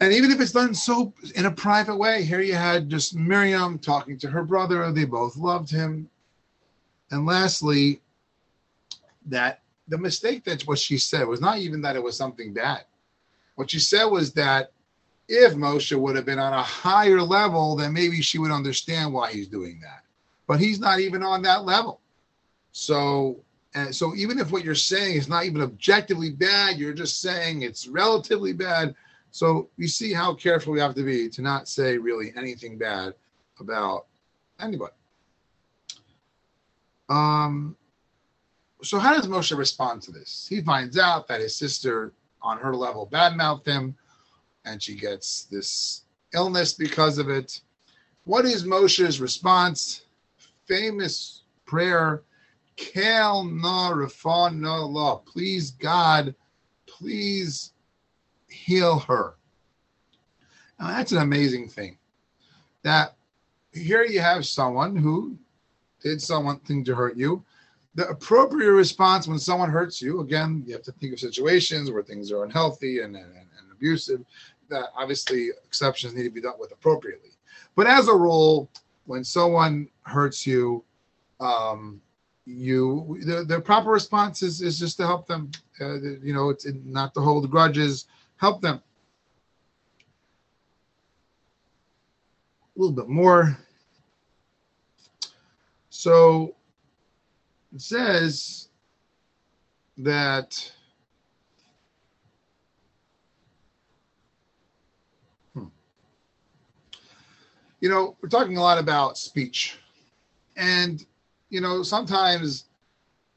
And 0.00 0.12
even 0.12 0.32
if 0.32 0.40
it's 0.40 0.52
done 0.52 0.74
so 0.74 1.14
in 1.36 1.46
a 1.46 1.50
private 1.50 1.96
way, 1.96 2.24
here 2.24 2.40
you 2.40 2.54
had 2.54 2.88
just 2.88 3.14
Miriam 3.14 3.78
talking 3.78 4.18
to 4.18 4.28
her 4.28 4.42
brother. 4.42 4.90
They 4.90 5.04
both 5.04 5.36
loved 5.36 5.70
him. 5.70 6.08
And 7.12 7.24
lastly, 7.24 8.00
that 9.26 9.60
the 9.86 9.98
mistake 9.98 10.42
that 10.44 10.62
what 10.62 10.78
she 10.78 10.98
said 10.98 11.28
was 11.28 11.40
not 11.40 11.58
even 11.58 11.80
that 11.82 11.94
it 11.94 12.02
was 12.02 12.16
something 12.16 12.52
bad. 12.52 12.84
What 13.54 13.70
she 13.70 13.78
said 13.78 14.06
was 14.06 14.32
that 14.32 14.72
if 15.28 15.54
Moshe 15.54 15.96
would 15.96 16.16
have 16.16 16.26
been 16.26 16.38
on 16.38 16.52
a 16.52 16.62
higher 16.62 17.22
level, 17.22 17.76
then 17.76 17.92
maybe 17.92 18.20
she 18.22 18.38
would 18.38 18.50
understand 18.50 19.12
why 19.12 19.30
he's 19.32 19.46
doing 19.46 19.80
that. 19.82 20.02
But 20.46 20.58
he's 20.60 20.80
not 20.80 21.00
even 21.00 21.22
on 21.22 21.42
that 21.42 21.64
level. 21.64 22.00
So, 22.72 23.36
and 23.74 23.94
so 23.94 24.14
even 24.14 24.38
if 24.38 24.52
what 24.52 24.64
you're 24.64 24.74
saying 24.74 25.16
is 25.16 25.28
not 25.28 25.44
even 25.44 25.62
objectively 25.62 26.30
bad, 26.30 26.76
you're 26.76 26.92
just 26.92 27.20
saying 27.20 27.62
it's 27.62 27.88
relatively 27.88 28.52
bad. 28.52 28.94
So 29.30 29.70
you 29.78 29.88
see 29.88 30.12
how 30.12 30.34
careful 30.34 30.74
we 30.74 30.80
have 30.80 30.94
to 30.94 31.04
be 31.04 31.28
to 31.30 31.42
not 31.42 31.68
say 31.68 31.96
really 31.96 32.32
anything 32.36 32.76
bad 32.76 33.14
about 33.58 34.06
anybody. 34.60 34.92
Um, 37.08 37.76
so 38.82 38.98
how 38.98 39.14
does 39.14 39.26
Moshe 39.26 39.56
respond 39.56 40.02
to 40.02 40.12
this? 40.12 40.46
He 40.48 40.60
finds 40.60 40.98
out 40.98 41.26
that 41.28 41.40
his 41.40 41.56
sister, 41.56 42.12
on 42.42 42.58
her 42.58 42.74
level, 42.74 43.08
badmouthed 43.10 43.66
him, 43.66 43.96
and 44.64 44.82
she 44.82 44.94
gets 44.96 45.44
this 45.44 46.02
illness 46.34 46.72
because 46.74 47.18
of 47.18 47.30
it. 47.30 47.60
What 48.24 48.44
is 48.44 48.64
Moshe's 48.64 49.20
response? 49.20 50.02
Famous 50.66 51.42
prayer, 51.64 52.22
Kel 52.82 53.44
na 53.44 53.92
refon 53.92 54.60
na 54.60 54.84
law. 54.84 55.18
Please 55.18 55.70
God, 55.70 56.34
please 56.86 57.72
heal 58.48 58.98
her. 59.00 59.34
Now 60.80 60.88
that's 60.88 61.12
an 61.12 61.18
amazing 61.18 61.68
thing. 61.68 61.98
That 62.82 63.16
here 63.72 64.04
you 64.04 64.20
have 64.20 64.44
someone 64.44 64.96
who 64.96 65.38
did 66.02 66.20
something 66.20 66.84
to 66.84 66.94
hurt 66.94 67.16
you 67.16 67.44
the 67.94 68.08
appropriate 68.08 68.72
response 68.72 69.28
when 69.28 69.38
someone 69.38 69.70
hurts 69.70 70.00
you 70.00 70.20
again 70.20 70.62
you 70.66 70.72
have 70.72 70.82
to 70.82 70.92
think 70.92 71.12
of 71.12 71.20
situations 71.20 71.90
where 71.90 72.02
things 72.02 72.32
are 72.32 72.44
unhealthy 72.44 73.00
and, 73.00 73.16
and, 73.16 73.26
and 73.26 73.72
abusive 73.72 74.24
that 74.68 74.86
obviously 74.96 75.50
exceptions 75.64 76.14
need 76.14 76.24
to 76.24 76.30
be 76.30 76.40
dealt 76.40 76.58
with 76.58 76.72
appropriately 76.72 77.30
but 77.76 77.86
as 77.86 78.08
a 78.08 78.14
rule 78.14 78.70
when 79.06 79.22
someone 79.22 79.88
hurts 80.02 80.46
you 80.46 80.82
um, 81.40 82.00
you 82.44 83.18
the, 83.24 83.44
the 83.44 83.60
proper 83.60 83.90
response 83.90 84.42
is, 84.42 84.60
is 84.60 84.78
just 84.78 84.96
to 84.96 85.06
help 85.06 85.26
them 85.26 85.50
uh, 85.80 86.00
you 86.00 86.34
know 86.34 86.50
it's 86.50 86.66
not 86.84 87.14
to 87.14 87.20
hold 87.20 87.48
grudges 87.50 88.06
help 88.42 88.60
them. 88.60 88.82
A 92.76 92.80
little 92.80 92.94
bit 92.94 93.08
more. 93.08 93.56
So 95.90 96.56
it 97.72 97.80
says 97.80 98.68
that 99.98 100.72
hmm, 105.54 105.66
you 107.80 107.88
know 107.88 108.16
we're 108.20 108.28
talking 108.28 108.56
a 108.56 108.60
lot 108.60 108.78
about 108.78 109.16
speech. 109.16 109.78
And 110.56 111.06
you 111.52 111.60
know 111.60 111.82
sometimes 111.82 112.64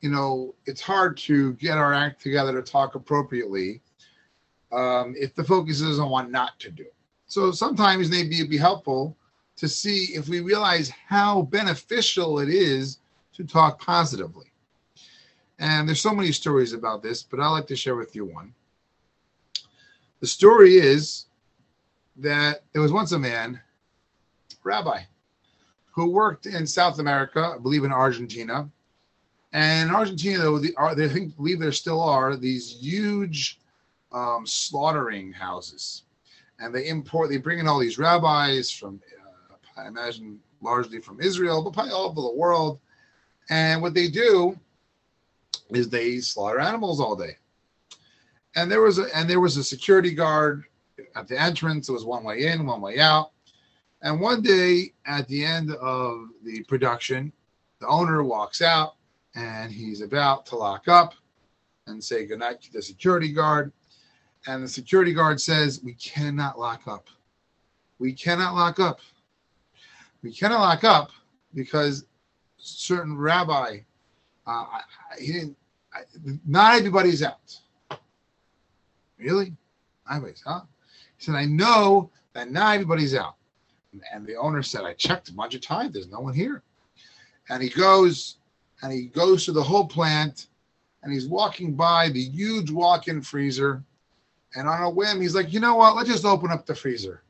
you 0.01 0.09
know 0.09 0.55
it's 0.65 0.81
hard 0.81 1.15
to 1.17 1.53
get 1.53 1.77
our 1.77 1.93
act 1.93 2.21
together 2.21 2.53
to 2.53 2.61
talk 2.61 2.95
appropriately 2.95 3.81
um, 4.71 5.13
if 5.17 5.35
the 5.35 5.43
focus 5.43 5.81
is 5.81 5.99
on 5.99 6.09
what 6.09 6.31
not 6.31 6.59
to 6.59 6.71
do 6.71 6.85
so 7.27 7.51
sometimes 7.51 8.09
maybe 8.09 8.35
it'd 8.37 8.49
be 8.49 8.57
helpful 8.57 9.15
to 9.57 9.67
see 9.67 10.13
if 10.13 10.27
we 10.27 10.41
realize 10.41 10.89
how 10.89 11.43
beneficial 11.43 12.39
it 12.39 12.49
is 12.49 12.99
to 13.33 13.43
talk 13.43 13.79
positively. 13.79 14.51
And 15.59 15.87
there's 15.87 16.01
so 16.01 16.13
many 16.13 16.31
stories 16.31 16.73
about 16.73 17.01
this, 17.01 17.23
but 17.23 17.39
I'd 17.39 17.49
like 17.49 17.67
to 17.67 17.75
share 17.75 17.95
with 17.95 18.15
you 18.15 18.25
one. 18.25 18.53
The 20.19 20.27
story 20.27 20.75
is 20.75 21.25
that 22.17 22.63
there 22.73 22.81
was 22.81 22.91
once 22.91 23.13
a 23.13 23.19
man, 23.19 23.61
rabbi, 24.63 25.03
who 25.95 26.09
worked 26.09 26.45
in 26.45 26.67
South 26.67 26.99
America, 26.99 27.53
I 27.55 27.57
believe 27.57 27.83
in 27.83 27.91
Argentina. 27.91 28.69
And 29.53 29.89
in 29.89 29.95
Argentina, 29.95 30.39
though, 30.39 30.59
the, 30.59 30.75
are, 30.75 30.93
they 30.93 31.07
think, 31.07 31.35
believe 31.37 31.59
there 31.59 31.71
still 31.71 32.01
are 32.01 32.35
these 32.35 32.77
huge 32.79 33.59
um, 34.11 34.45
slaughtering 34.45 35.31
houses. 35.31 36.03
And 36.59 36.75
they 36.75 36.87
import, 36.87 37.29
they 37.29 37.37
bring 37.37 37.59
in 37.59 37.67
all 37.67 37.79
these 37.79 37.97
rabbis 37.97 38.69
from, 38.71 39.01
uh, 39.21 39.81
I 39.81 39.87
imagine, 39.87 40.39
largely 40.61 40.99
from 40.99 41.21
Israel, 41.21 41.63
but 41.63 41.73
probably 41.73 41.91
all 41.93 42.09
over 42.09 42.21
the 42.21 42.33
world 42.33 42.79
and 43.49 43.81
what 43.81 43.93
they 43.93 44.07
do 44.07 44.57
is 45.69 45.89
they 45.89 46.19
slaughter 46.19 46.59
animals 46.59 46.99
all 46.99 47.15
day. 47.15 47.37
And 48.55 48.71
there 48.71 48.81
was 48.81 48.99
a 48.99 49.15
and 49.15 49.29
there 49.29 49.41
was 49.41 49.57
a 49.57 49.63
security 49.63 50.13
guard 50.13 50.63
at 51.15 51.27
the 51.27 51.39
entrance. 51.39 51.89
It 51.89 51.93
was 51.93 52.05
one 52.05 52.23
way 52.23 52.47
in, 52.47 52.65
one 52.65 52.81
way 52.81 52.99
out. 52.99 53.31
And 54.01 54.19
one 54.19 54.41
day 54.41 54.93
at 55.05 55.27
the 55.27 55.43
end 55.43 55.71
of 55.71 56.27
the 56.43 56.63
production, 56.63 57.31
the 57.79 57.87
owner 57.87 58.23
walks 58.23 58.61
out 58.61 58.95
and 59.35 59.71
he's 59.71 60.01
about 60.01 60.45
to 60.47 60.55
lock 60.55 60.87
up 60.87 61.13
and 61.87 62.03
say 62.03 62.25
goodnight 62.25 62.61
to 62.61 62.73
the 62.73 62.81
security 62.81 63.31
guard. 63.31 63.71
And 64.47 64.63
the 64.63 64.67
security 64.67 65.13
guard 65.13 65.41
says, 65.41 65.81
We 65.83 65.93
cannot 65.93 66.59
lock 66.59 66.87
up. 66.87 67.07
We 67.99 68.13
cannot 68.13 68.55
lock 68.55 68.79
up. 68.79 68.99
We 70.21 70.33
cannot 70.33 70.59
lock 70.59 70.83
up 70.83 71.11
because 71.53 72.05
certain 72.57 73.17
rabbi. 73.17 73.79
Uh, 74.45 74.65
he 75.19 75.33
didn't. 75.33 75.57
I, 75.93 76.01
not 76.45 76.75
everybody's 76.75 77.23
out. 77.23 77.57
Really? 79.17 79.53
Everybody's 80.09 80.43
huh? 80.45 80.61
He 81.17 81.25
said, 81.25 81.35
I 81.35 81.45
know 81.45 82.11
that 82.33 82.51
not 82.51 82.75
everybody's 82.75 83.15
out. 83.15 83.35
And 84.13 84.25
the 84.25 84.35
owner 84.35 84.63
said, 84.63 84.83
I 84.83 84.93
checked 84.93 85.29
a 85.29 85.33
bunch 85.33 85.55
of 85.55 85.61
times. 85.61 85.93
There's 85.93 86.09
no 86.09 86.19
one 86.19 86.33
here. 86.33 86.63
And 87.49 87.61
he 87.61 87.69
goes 87.69 88.37
and 88.81 88.91
he 88.91 89.07
goes 89.07 89.45
to 89.45 89.51
the 89.51 89.63
whole 89.63 89.85
plant 89.85 90.47
and 91.03 91.13
he's 91.13 91.27
walking 91.27 91.73
by 91.73 92.09
the 92.09 92.23
huge 92.23 92.71
walk-in 92.71 93.21
freezer 93.21 93.83
and 94.55 94.67
on 94.67 94.83
a 94.83 94.89
whim 94.89 95.21
he's 95.21 95.35
like 95.35 95.53
you 95.53 95.59
know 95.59 95.75
what 95.75 95.95
let's 95.95 96.09
just 96.09 96.25
open 96.25 96.51
up 96.51 96.65
the 96.65 96.75
freezer 96.75 97.21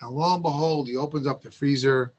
and 0.00 0.10
lo 0.10 0.34
and 0.34 0.42
behold 0.42 0.88
he 0.88 0.96
opens 0.96 1.26
up 1.26 1.42
the 1.42 1.50
freezer 1.50 2.12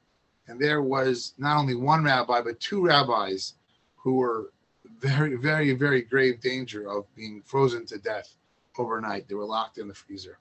and 0.47 0.59
there 0.59 0.81
was 0.81 1.33
not 1.38 1.57
only 1.57 1.75
one 1.75 2.03
rabbi 2.03 2.41
but 2.41 2.59
two 2.59 2.86
rabbis 2.86 3.53
who 3.95 4.15
were 4.15 4.51
very 5.00 5.36
very 5.36 5.74
very 5.74 6.01
grave 6.01 6.39
danger 6.39 6.89
of 6.89 7.05
being 7.15 7.41
frozen 7.45 7.86
to 7.86 7.97
death 7.97 8.36
overnight 8.77 9.27
they 9.27 9.36
were 9.36 9.45
locked 9.45 9.77
in 9.77 9.88
the 9.88 9.93
freezer 9.93 10.38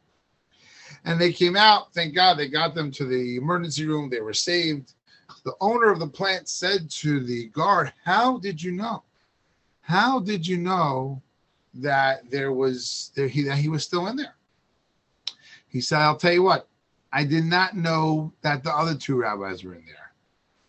and 1.05 1.21
they 1.21 1.33
came 1.33 1.57
out 1.57 1.93
thank 1.93 2.15
god 2.15 2.35
they 2.35 2.49
got 2.49 2.75
them 2.75 2.91
to 2.91 3.05
the 3.05 3.37
emergency 3.37 3.87
room 3.87 4.11
they 4.11 4.21
were 4.21 4.35
saved 4.35 4.95
the 5.47 5.55
owner 5.61 5.93
of 5.93 6.01
the 6.01 6.09
plant 6.09 6.49
said 6.49 6.91
to 6.91 7.21
the 7.21 7.47
guard, 7.47 7.93
How 8.05 8.37
did 8.39 8.61
you 8.61 8.73
know? 8.73 9.05
How 9.81 10.19
did 10.19 10.45
you 10.45 10.57
know 10.57 11.23
that 11.75 12.29
there 12.31 12.53
was 12.53 13.13
that 13.15 13.31
he, 13.31 13.43
that 13.43 13.57
he 13.57 13.69
was 13.69 13.85
still 13.85 14.09
in 14.09 14.17
there? 14.17 14.35
He 15.69 15.81
said, 15.81 16.01
I'll 16.01 16.17
tell 16.17 16.33
you 16.33 16.43
what, 16.43 16.69
I 17.13 17.23
did 17.23 17.45
not 17.45 17.77
know 17.77 18.33
that 18.43 18.65
the 18.65 18.75
other 18.75 18.97
two 18.97 19.17
rabbis 19.17 19.63
were 19.63 19.75
in 19.75 19.87
there. 19.87 20.13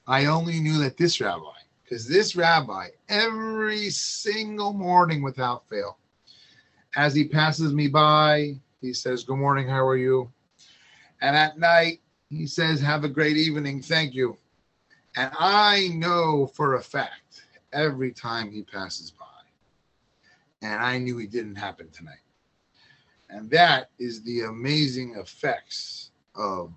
I 0.05 0.25
only 0.25 0.59
knew 0.59 0.77
that 0.79 0.95
this 0.95 1.19
rabbi, 1.19 1.57
because 1.83 2.07
this 2.07 2.35
rabbi, 2.35 2.89
every 3.09 3.89
single 3.89 4.73
morning 4.73 5.23
without 5.23 5.67
fail, 5.67 5.97
as 6.95 7.15
he 7.15 7.27
passes 7.27 7.73
me 7.73 7.87
by, 7.87 8.57
he 8.81 8.93
says, 8.93 9.23
Good 9.23 9.37
morning, 9.37 9.67
how 9.67 9.85
are 9.85 9.97
you? 9.97 10.31
And 11.21 11.35
at 11.35 11.57
night, 11.57 12.01
he 12.29 12.45
says, 12.45 12.79
Have 12.81 13.03
a 13.03 13.09
great 13.09 13.37
evening, 13.37 13.81
thank 13.81 14.13
you. 14.13 14.37
And 15.15 15.31
I 15.39 15.89
know 15.93 16.47
for 16.47 16.75
a 16.75 16.81
fact 16.81 17.43
every 17.73 18.11
time 18.11 18.51
he 18.51 18.63
passes 18.63 19.11
by. 19.11 19.25
And 20.61 20.81
I 20.81 20.97
knew 20.97 21.19
it 21.19 21.31
didn't 21.31 21.55
happen 21.55 21.89
tonight. 21.89 22.15
And 23.29 23.49
that 23.51 23.89
is 23.99 24.23
the 24.23 24.41
amazing 24.41 25.15
effects 25.19 26.11
of 26.35 26.71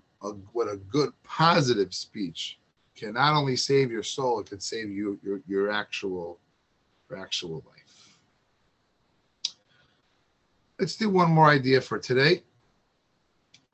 what 0.51 0.67
a 0.67 0.77
good 0.77 1.11
positive 1.23 1.93
speech 1.93 2.59
can 2.95 3.13
not 3.13 3.35
only 3.35 3.55
save 3.55 3.91
your 3.91 4.03
soul, 4.03 4.39
it 4.39 4.49
could 4.49 4.61
save 4.61 4.89
you 4.89 5.19
your, 5.23 5.41
your 5.47 5.71
actual 5.71 6.39
your 7.09 7.19
actual 7.19 7.63
life. 7.67 8.10
Let's 10.81 10.95
do 10.95 11.11
one 11.11 11.29
more 11.29 11.47
idea 11.47 11.79
for 11.79 11.99
today. 11.99 12.41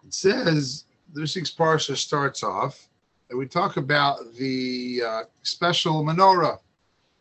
It 0.05 0.13
says 0.13 0.83
this 1.13 1.37
week's 1.37 1.49
parsha 1.49 1.95
starts 1.95 2.43
off 2.43 2.89
and 3.29 3.39
we 3.39 3.47
talk 3.47 3.77
about 3.77 4.33
the 4.33 5.03
uh, 5.07 5.21
special 5.41 6.03
menorah, 6.03 6.59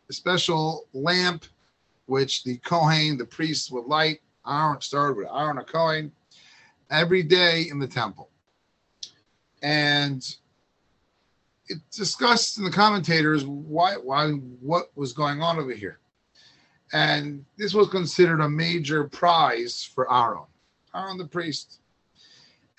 the 0.07 0.13
special 0.13 0.87
lamp, 0.91 1.45
which 2.05 2.43
the 2.43 2.57
Kohen, 2.57 3.17
the 3.17 3.23
priest, 3.23 3.71
would 3.71 3.85
light. 3.85 4.19
Aaron 4.45 4.81
started 4.81 5.15
with 5.15 5.27
Aaron 5.33 5.57
a 5.57 5.63
Kohen 5.63 6.11
every 6.91 7.23
day 7.23 7.69
in 7.71 7.79
the 7.79 7.87
temple. 7.87 8.27
And 9.63 10.21
it 11.69 11.77
discussed 11.91 12.57
in 12.57 12.65
the 12.65 12.71
commentators 12.71 13.45
why, 13.45 13.93
why, 13.93 14.31
what 14.31 14.91
was 14.95 15.13
going 15.13 15.41
on 15.41 15.57
over 15.57 15.71
here. 15.71 15.99
And 16.93 17.45
this 17.57 17.73
was 17.73 17.89
considered 17.89 18.41
a 18.41 18.49
major 18.49 19.05
prize 19.05 19.83
for 19.83 20.11
Aaron, 20.11 20.45
Aaron 20.95 21.17
the 21.17 21.27
priest. 21.27 21.79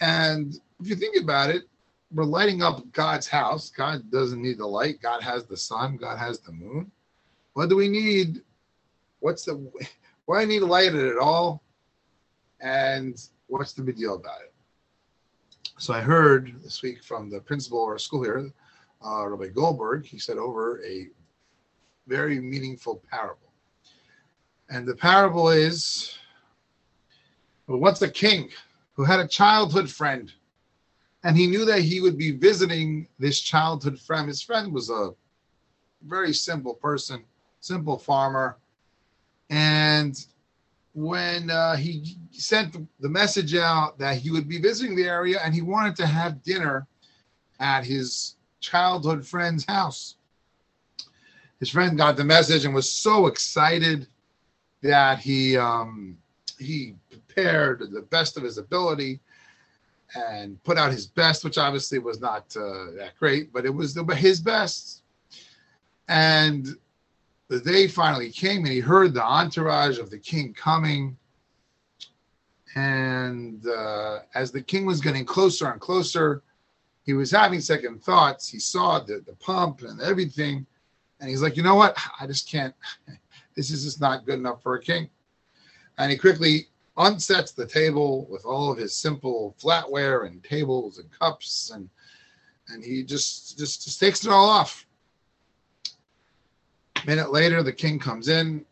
And 0.00 0.54
if 0.80 0.88
you 0.88 0.96
think 0.96 1.22
about 1.22 1.50
it, 1.50 1.64
we're 2.12 2.24
lighting 2.24 2.62
up 2.62 2.90
God's 2.92 3.26
house. 3.26 3.70
God 3.70 4.10
doesn't 4.10 4.40
need 4.40 4.58
the 4.58 4.66
light. 4.66 5.02
God 5.02 5.22
has 5.22 5.44
the 5.44 5.56
sun. 5.56 5.96
God 5.96 6.18
has 6.18 6.38
the 6.40 6.52
moon. 6.52 6.90
What 7.52 7.68
do 7.68 7.76
we 7.76 7.88
need? 7.88 8.42
What's 9.20 9.44
the 9.44 9.54
why 10.24 10.38
do 10.38 10.42
I 10.42 10.44
need 10.44 10.60
light 10.60 10.94
at 10.94 11.18
all? 11.18 11.62
And 12.60 13.20
what's 13.46 13.72
the 13.72 13.82
big 13.82 13.96
deal 13.96 14.14
about 14.14 14.40
it? 14.42 14.52
So 15.78 15.94
I 15.94 16.00
heard 16.00 16.54
this 16.62 16.82
week 16.82 17.04
from 17.04 17.30
the 17.30 17.40
principal 17.40 17.82
of 17.82 17.88
our 17.88 17.98
school 17.98 18.22
here, 18.22 18.50
uh, 19.04 19.26
Rabbi 19.28 19.48
Goldberg. 19.48 20.04
He 20.04 20.18
said 20.18 20.38
over 20.38 20.84
a 20.84 21.08
very 22.06 22.40
meaningful 22.40 23.02
parable, 23.10 23.47
and 24.70 24.86
the 24.86 24.94
parable 24.94 25.48
is: 25.48 26.16
well, 27.66 27.78
what's 27.78 28.02
a 28.02 28.10
king 28.10 28.50
who 28.94 29.04
had 29.04 29.20
a 29.20 29.28
childhood 29.28 29.90
friend 29.90 30.32
and 31.24 31.36
he 31.36 31.46
knew 31.46 31.64
that 31.64 31.80
he 31.80 32.00
would 32.00 32.16
be 32.16 32.30
visiting 32.30 33.08
this 33.18 33.40
childhood 33.40 33.98
friend. 33.98 34.28
His 34.28 34.42
friend 34.42 34.72
was 34.72 34.90
a 34.90 35.10
very 36.06 36.32
simple 36.32 36.74
person, 36.74 37.24
simple 37.60 37.98
farmer, 37.98 38.56
and 39.50 40.16
when 40.94 41.50
uh, 41.50 41.76
he 41.76 42.16
sent 42.32 42.76
the 43.00 43.08
message 43.08 43.54
out 43.54 43.98
that 43.98 44.16
he 44.16 44.30
would 44.30 44.48
be 44.48 44.60
visiting 44.60 44.96
the 44.96 45.08
area 45.08 45.40
and 45.44 45.54
he 45.54 45.62
wanted 45.62 45.96
to 45.96 46.06
have 46.06 46.42
dinner 46.42 46.86
at 47.60 47.84
his 47.84 48.36
childhood 48.60 49.26
friend's 49.26 49.64
house. 49.64 50.16
His 51.60 51.70
friend 51.70 51.96
got 51.96 52.16
the 52.16 52.24
message 52.24 52.64
and 52.64 52.74
was 52.74 52.90
so 52.90 53.26
excited 53.26 54.06
that 54.82 55.18
he 55.18 55.56
um, 55.56 56.16
he 56.58 56.94
prepared 57.10 57.80
the 57.92 58.02
best 58.02 58.36
of 58.36 58.42
his 58.42 58.58
ability 58.58 59.20
and 60.14 60.62
put 60.64 60.78
out 60.78 60.90
his 60.90 61.06
best, 61.06 61.44
which 61.44 61.58
obviously 61.58 61.98
was 61.98 62.20
not 62.20 62.44
uh, 62.56 62.92
that 62.96 63.12
great, 63.18 63.52
but 63.52 63.66
it 63.66 63.74
was 63.74 63.94
the, 63.94 64.04
his 64.14 64.40
best. 64.40 65.02
And 66.08 66.66
the 67.48 67.60
day 67.60 67.88
finally 67.88 68.30
came, 68.30 68.64
and 68.64 68.68
he 68.72 68.80
heard 68.80 69.12
the 69.12 69.24
entourage 69.24 69.98
of 69.98 70.10
the 70.10 70.18
king 70.18 70.54
coming. 70.54 71.16
And 72.74 73.66
uh, 73.66 74.20
as 74.34 74.50
the 74.50 74.62
king 74.62 74.86
was 74.86 75.00
getting 75.00 75.24
closer 75.24 75.70
and 75.70 75.80
closer, 75.80 76.42
he 77.04 77.14
was 77.14 77.30
having 77.30 77.60
second 77.60 78.02
thoughts. 78.02 78.48
He 78.48 78.58
saw 78.58 79.00
the, 79.00 79.22
the 79.26 79.34
pump 79.34 79.82
and 79.82 80.00
everything. 80.00 80.66
And 81.20 81.28
he's 81.28 81.42
like, 81.42 81.56
you 81.56 81.62
know 81.62 81.74
what? 81.74 81.96
I 82.20 82.26
just 82.26 82.50
can't. 82.50 82.74
This 83.58 83.72
is 83.72 83.82
just 83.82 84.00
not 84.00 84.24
good 84.24 84.38
enough 84.38 84.62
for 84.62 84.76
a 84.76 84.80
king. 84.80 85.10
And 85.98 86.12
he 86.12 86.16
quickly 86.16 86.68
unsets 86.96 87.52
the 87.52 87.66
table 87.66 88.24
with 88.30 88.44
all 88.44 88.70
of 88.70 88.78
his 88.78 88.94
simple 88.94 89.56
flatware 89.60 90.28
and 90.28 90.44
tables 90.44 90.98
and 90.98 91.10
cups 91.10 91.72
and 91.74 91.90
and 92.68 92.84
he 92.84 93.02
just 93.02 93.58
just, 93.58 93.82
just 93.82 93.98
takes 93.98 94.24
it 94.24 94.30
all 94.30 94.48
off. 94.48 94.86
A 97.02 97.06
minute 97.06 97.32
later, 97.32 97.64
the 97.64 97.72
king 97.72 97.98
comes 97.98 98.28
in, 98.28 98.64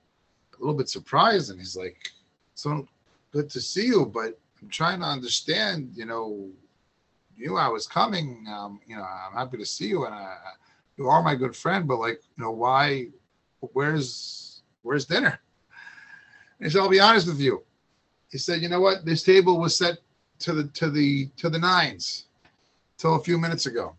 a 0.55 0.61
little 0.61 0.77
bit 0.77 0.89
surprised, 0.89 1.51
and 1.51 1.59
he's 1.59 1.77
like, 1.77 2.13
"So 2.55 2.87
good 3.33 3.51
to 3.51 3.61
see 3.61 3.87
you, 3.87 4.07
but 4.07 4.39
I'm 4.63 4.69
trying 4.69 5.01
to 5.01 5.07
understand. 5.07 5.91
You 5.97 6.05
know, 6.05 6.49
you 7.37 7.57
I 7.57 7.67
was 7.67 7.89
coming. 7.89 8.47
Um, 8.49 8.79
you 8.87 8.95
know, 8.95 9.03
I'm 9.03 9.33
happy 9.33 9.57
to 9.57 9.67
see 9.67 9.89
you, 9.89 10.05
and 10.05 10.15
I, 10.15 10.37
you 10.97 11.09
are 11.09 11.25
my 11.25 11.35
good 11.35 11.57
friend. 11.57 11.89
But 11.89 11.99
like, 11.99 12.23
you 12.37 12.45
know, 12.45 12.53
why? 12.53 13.09
Where's 13.73 14.46
where's 14.87 15.07
dinner?" 15.07 15.41
And 16.59 16.67
he 16.67 16.71
said, 16.71 16.81
"I'll 16.81 16.89
be 16.89 17.01
honest 17.01 17.27
with 17.27 17.41
you 17.41 17.63
he 18.31 18.39
said, 18.39 18.61
"You 18.61 18.69
know 18.69 18.81
what? 18.81 19.05
This 19.05 19.23
table 19.23 19.59
was 19.59 19.77
set 19.77 19.99
to 20.41 20.53
the 20.53 20.65
to 20.69 20.91
the 20.91 21.29
to 21.37 21.49
the 21.49 21.59
nines 21.59 22.27
till 22.99 23.15
a 23.15 23.23
few 23.23 23.39
minutes 23.39 23.67
ago." 23.67 23.97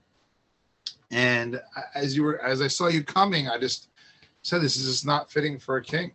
And 1.11 1.61
as 1.95 2.15
you 2.15 2.23
were 2.23 2.39
as 2.41 2.61
I 2.61 2.67
saw 2.67 2.87
you 2.87 3.03
coming, 3.03 3.47
I 3.47 3.57
just 3.57 3.89
said, 4.41 4.61
"This 4.61 4.77
is 4.77 5.05
not 5.05 5.31
fitting 5.31 5.59
for 5.59 5.77
a 5.77 5.83
king." 5.83 6.13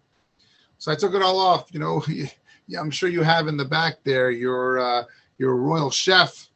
So 0.79 0.93
I 0.93 0.95
took 0.95 1.15
it 1.15 1.23
all 1.23 1.39
off. 1.39 1.73
You 1.73 1.81
know, 1.81 2.05
I'm 2.79 2.91
sure 2.91 3.09
you 3.09 3.23
have 3.23 3.49
in 3.49 3.57
the 3.57 3.65
back 3.65 4.05
there 4.05 4.31
your 4.31 4.79
uh, 4.79 5.05
your 5.39 5.57
royal 5.57 5.91
chef 5.91 6.49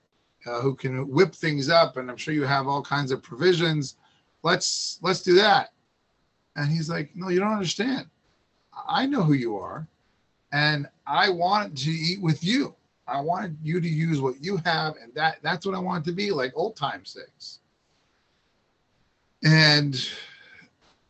uh, 0.47 0.61
who 0.61 0.75
can 0.75 1.09
whip 1.09 1.35
things 1.35 1.69
up, 1.69 1.97
and 1.97 2.11
I'm 2.11 2.17
sure 2.17 2.35
you 2.35 2.45
have 2.45 2.69
all 2.69 2.83
kinds 2.83 3.11
of 3.11 3.23
provisions. 3.23 3.97
Let's 4.43 4.99
let's 5.03 5.23
do 5.23 5.35
that. 5.35 5.73
And 6.57 6.71
he's 6.71 6.89
like, 6.89 7.15
"No, 7.15 7.29
you 7.29 7.39
don't 7.39 7.53
understand. 7.53 8.09
I 8.89 9.07
know 9.07 9.23
who 9.23 9.35
you 9.35 9.57
are 9.59 9.87
and 10.53 10.89
I 11.07 11.29
wanted 11.29 11.77
to 11.79 11.91
eat 11.91 12.21
with 12.21 12.43
you. 12.43 12.75
I 13.07 13.21
wanted 13.21 13.57
you 13.63 13.81
to 13.81 13.89
use 13.89 14.21
what 14.21 14.43
you 14.43 14.57
have, 14.65 14.95
and 15.01 15.13
that 15.15 15.39
that's 15.43 15.67
what 15.67 15.75
I 15.75 15.79
wanted 15.79 16.05
to 16.07 16.13
be 16.13 16.31
like 16.31 16.53
old 16.57 16.77
time 16.77 17.03
things. 17.05 17.61
And 19.45 20.09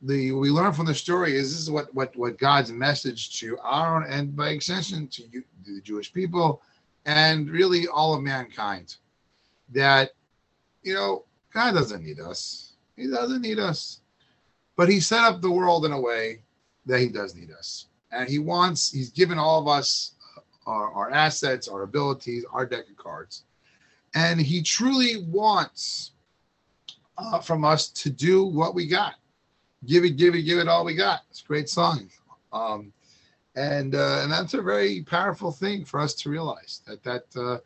the 0.03 0.33
we 0.33 0.51
learn 0.51 0.73
from 0.73 0.87
the 0.87 0.95
story 0.95 1.37
is 1.37 1.53
this 1.53 1.61
is 1.61 1.71
what 1.71 1.95
what 1.95 2.15
what 2.17 2.39
God's 2.39 2.71
message 2.71 3.39
to 3.41 3.59
Aaron 3.65 4.11
and 4.11 4.37
by 4.37 4.51
extension 4.51 5.09
to 5.09 5.23
you, 5.31 5.43
the 5.65 5.81
Jewish 5.81 6.13
people, 6.13 6.61
and 7.07 7.49
really 7.49 7.87
all 7.89 8.15
of 8.15 8.23
mankind, 8.23 8.97
that 9.71 10.11
you 10.83 10.95
know 10.95 11.25
God 11.53 11.73
doesn't 11.73 12.05
need 12.05 12.21
us. 12.21 12.73
He 12.97 13.09
doesn't 13.09 13.43
need 13.43 13.59
us, 13.59 14.01
but 14.77 14.89
He 14.89 15.01
set 15.01 15.25
up 15.25 15.41
the 15.41 15.51
world 15.51 15.85
in 15.85 15.93
a 15.93 16.01
way 16.01 16.43
that 16.87 17.01
He 17.01 17.09
does 17.09 17.35
need 17.35 17.51
us 17.51 17.87
and 18.13 18.29
he 18.29 18.39
wants 18.39 18.93
he's 18.93 19.11
given 19.11 19.37
all 19.37 19.61
of 19.61 19.67
us 19.67 20.13
our, 20.65 20.93
our 20.93 21.11
assets 21.11 21.67
our 21.67 21.83
abilities 21.83 22.45
our 22.53 22.65
deck 22.65 22.89
of 22.89 22.97
cards 22.97 23.43
and 24.15 24.41
he 24.41 24.63
truly 24.63 25.25
wants 25.27 26.13
uh, 27.19 27.41
from 27.41 27.65
us 27.65 27.89
to 27.89 28.09
do 28.09 28.45
what 28.45 28.77
we 28.77 28.87
got 28.87 29.15
give 29.87 30.05
it, 30.05 30.17
give 30.17 30.35
it, 30.35 30.43
give 30.43 30.59
it 30.59 30.69
all 30.69 30.85
we 30.85 30.95
got. 30.95 31.23
It's 31.31 31.43
a 31.43 31.47
great 31.47 31.69
song. 31.69 32.11
Um, 32.53 32.93
and 33.55 33.95
uh, 33.95 34.21
and 34.23 34.31
that's 34.31 34.55
a 34.55 34.63
very 34.63 35.03
powerful 35.03 35.51
thing 35.51 35.85
for 35.85 36.01
us 36.01 36.15
to 36.15 36.31
realize 36.31 36.83
that 36.87 37.03
that 37.05 37.25
uh, 37.37 37.59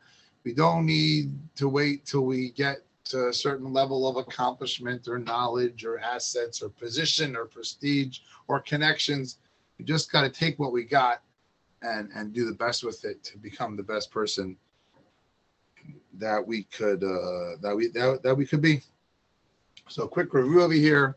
we 0.44 0.52
don't 0.52 0.86
need 0.86 1.32
to 1.56 1.68
wait 1.68 2.06
till 2.06 2.24
we 2.24 2.50
get 2.50 2.78
a 3.14 3.32
certain 3.32 3.72
level 3.72 4.08
of 4.08 4.16
accomplishment 4.16 5.08
or 5.08 5.18
knowledge 5.18 5.84
or 5.84 5.98
assets 5.98 6.62
or 6.62 6.68
position 6.68 7.36
or 7.36 7.46
prestige 7.46 8.20
or 8.48 8.60
connections. 8.60 9.38
We 9.78 9.84
just 9.84 10.12
got 10.12 10.22
to 10.22 10.30
take 10.30 10.58
what 10.58 10.72
we 10.72 10.84
got 10.84 11.22
and 11.82 12.10
and 12.14 12.32
do 12.32 12.44
the 12.44 12.54
best 12.54 12.84
with 12.84 13.04
it 13.04 13.22
to 13.24 13.38
become 13.38 13.76
the 13.76 13.82
best 13.82 14.10
person 14.10 14.56
that 16.14 16.46
we 16.46 16.64
could 16.64 17.02
uh, 17.02 17.56
that 17.60 17.74
we 17.74 17.88
that, 17.88 18.22
that 18.22 18.36
we 18.36 18.46
could 18.46 18.60
be. 18.60 18.82
So, 19.88 20.06
quick 20.06 20.32
review 20.34 20.62
over 20.62 20.72
here 20.72 21.16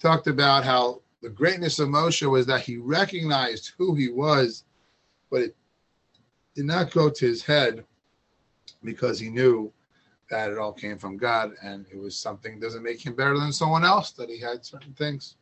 talked 0.00 0.28
about 0.28 0.64
how 0.64 1.02
the 1.20 1.28
greatness 1.28 1.78
of 1.78 1.88
Moshe 1.88 2.28
was 2.30 2.46
that 2.46 2.60
he 2.60 2.76
recognized 2.76 3.72
who 3.76 3.94
he 3.94 4.08
was, 4.08 4.64
but 5.30 5.42
it 5.42 5.56
did 6.54 6.66
not 6.66 6.92
go 6.92 7.10
to 7.10 7.26
his 7.26 7.42
head 7.42 7.84
because 8.84 9.18
he 9.18 9.28
knew 9.28 9.72
that 10.30 10.50
it 10.50 10.58
all 10.58 10.72
came 10.72 10.98
from 10.98 11.16
God 11.16 11.52
and 11.62 11.86
it 11.90 11.98
was 11.98 12.16
something 12.16 12.60
doesn't 12.60 12.82
make 12.82 13.04
him 13.04 13.14
better 13.14 13.38
than 13.38 13.52
someone 13.52 13.84
else 13.84 14.10
that 14.12 14.28
he 14.28 14.38
had 14.38 14.64
certain 14.64 14.92
things. 14.94 15.36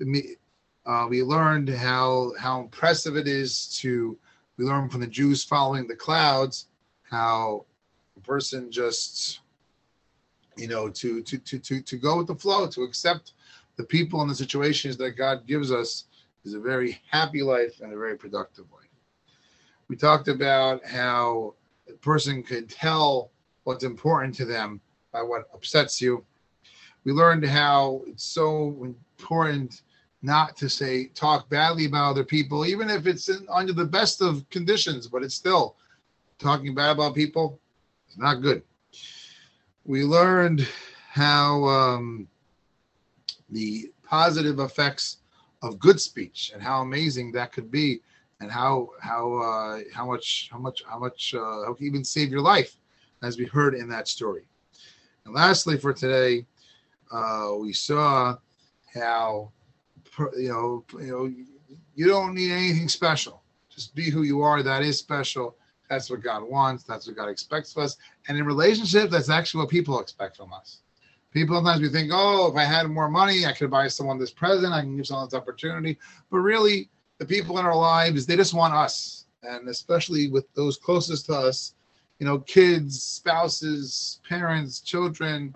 Uh, 0.00 1.06
we 1.08 1.22
learned 1.22 1.68
how 1.68 2.32
how 2.38 2.60
impressive 2.60 3.16
it 3.16 3.26
is 3.26 3.66
to 3.78 4.16
we 4.56 4.64
learned 4.64 4.92
from 4.92 5.00
the 5.00 5.06
Jews 5.06 5.42
following 5.42 5.86
the 5.86 5.96
clouds 5.96 6.66
how 7.02 7.64
a 8.16 8.20
person 8.20 8.70
just 8.70 9.40
you 10.56 10.68
know 10.68 10.88
to 10.88 11.22
to 11.22 11.38
to 11.38 11.58
to 11.58 11.80
to 11.80 11.96
go 11.96 12.18
with 12.18 12.28
the 12.28 12.34
flow 12.34 12.68
to 12.68 12.82
accept 12.82 13.32
the 13.76 13.84
people 13.84 14.20
and 14.20 14.30
the 14.30 14.34
situations 14.34 14.96
that 14.96 15.12
God 15.12 15.46
gives 15.46 15.72
us 15.72 16.04
is 16.44 16.54
a 16.54 16.60
very 16.60 17.00
happy 17.10 17.42
life 17.42 17.80
and 17.80 17.92
a 17.92 17.96
very 17.96 18.16
productive 18.16 18.66
life. 18.72 18.82
We 19.88 19.96
talked 19.96 20.28
about 20.28 20.84
how 20.86 21.54
a 21.88 21.92
person 21.94 22.42
could 22.42 22.68
tell 22.70 23.30
what's 23.66 23.82
important 23.82 24.32
to 24.32 24.44
them 24.44 24.80
by 25.12 25.20
what 25.20 25.48
upsets 25.52 26.00
you. 26.00 26.24
We 27.04 27.12
learned 27.12 27.44
how 27.44 28.02
it's 28.06 28.22
so 28.22 28.76
important 28.80 29.82
not 30.22 30.56
to 30.58 30.68
say 30.68 31.06
talk 31.08 31.48
badly 31.48 31.86
about 31.86 32.10
other 32.10 32.24
people, 32.24 32.64
even 32.64 32.88
if 32.88 33.08
it's 33.08 33.28
in, 33.28 33.44
under 33.50 33.72
the 33.72 33.84
best 33.84 34.22
of 34.22 34.48
conditions, 34.50 35.08
but 35.08 35.24
it's 35.24 35.34
still 35.34 35.74
talking 36.38 36.76
bad 36.76 36.90
about 36.90 37.16
people. 37.16 37.58
It's 38.06 38.16
not 38.16 38.36
good. 38.36 38.62
We 39.84 40.04
learned 40.04 40.66
how 41.08 41.64
um, 41.64 42.28
the 43.50 43.90
positive 44.04 44.60
effects 44.60 45.18
of 45.62 45.80
good 45.80 46.00
speech 46.00 46.52
and 46.54 46.62
how 46.62 46.82
amazing 46.82 47.32
that 47.32 47.50
could 47.50 47.70
be 47.72 48.00
and 48.40 48.48
how 48.50 48.90
how 49.00 49.34
uh, 49.38 49.80
how 49.92 50.06
much 50.06 50.50
how 50.52 50.58
much 50.58 50.84
how 50.86 51.00
much 51.00 51.34
uh, 51.34 51.64
how 51.64 51.74
can 51.74 51.86
even 51.86 52.04
save 52.04 52.30
your 52.30 52.42
life 52.42 52.76
as 53.22 53.38
we 53.38 53.46
heard 53.46 53.74
in 53.74 53.88
that 53.88 54.08
story. 54.08 54.46
And 55.24 55.34
lastly 55.34 55.78
for 55.78 55.92
today 55.92 56.46
uh, 57.10 57.52
we 57.58 57.72
saw 57.72 58.36
how 58.94 59.52
you 60.36 60.48
know 60.48 60.84
you 61.00 61.10
know 61.10 61.32
you 61.94 62.06
don't 62.06 62.34
need 62.34 62.52
anything 62.52 62.88
special. 62.88 63.42
Just 63.68 63.94
be 63.94 64.10
who 64.10 64.22
you 64.22 64.40
are. 64.40 64.62
That 64.62 64.82
is 64.82 64.98
special. 64.98 65.56
That's 65.88 66.10
what 66.10 66.22
god 66.22 66.42
wants. 66.42 66.84
That's 66.84 67.06
what 67.06 67.16
god 67.16 67.28
expects 67.28 67.76
of 67.76 67.82
us. 67.82 67.96
And 68.28 68.38
in 68.38 68.44
relationships 68.44 69.12
that's 69.12 69.30
actually 69.30 69.60
what 69.60 69.70
people 69.70 70.00
expect 70.00 70.36
from 70.36 70.52
us. 70.52 70.80
People 71.32 71.56
sometimes 71.56 71.82
we 71.82 71.90
think, 71.90 72.10
oh, 72.14 72.50
if 72.50 72.56
I 72.56 72.64
had 72.64 72.88
more 72.88 73.10
money, 73.10 73.44
I 73.44 73.52
could 73.52 73.70
buy 73.70 73.88
someone 73.88 74.18
this 74.18 74.30
present, 74.30 74.72
I 74.72 74.80
can 74.80 74.96
give 74.96 75.06
someone 75.06 75.26
this 75.26 75.34
opportunity. 75.34 75.98
But 76.30 76.38
really, 76.38 76.88
the 77.18 77.26
people 77.26 77.58
in 77.58 77.66
our 77.66 77.76
lives, 77.76 78.24
they 78.24 78.36
just 78.36 78.54
want 78.54 78.74
us. 78.74 79.26
And 79.42 79.68
especially 79.68 80.28
with 80.28 80.50
those 80.54 80.78
closest 80.78 81.26
to 81.26 81.34
us, 81.34 81.74
you 82.18 82.26
know, 82.26 82.38
kids, 82.40 83.02
spouses, 83.02 84.20
parents, 84.28 84.80
children, 84.80 85.54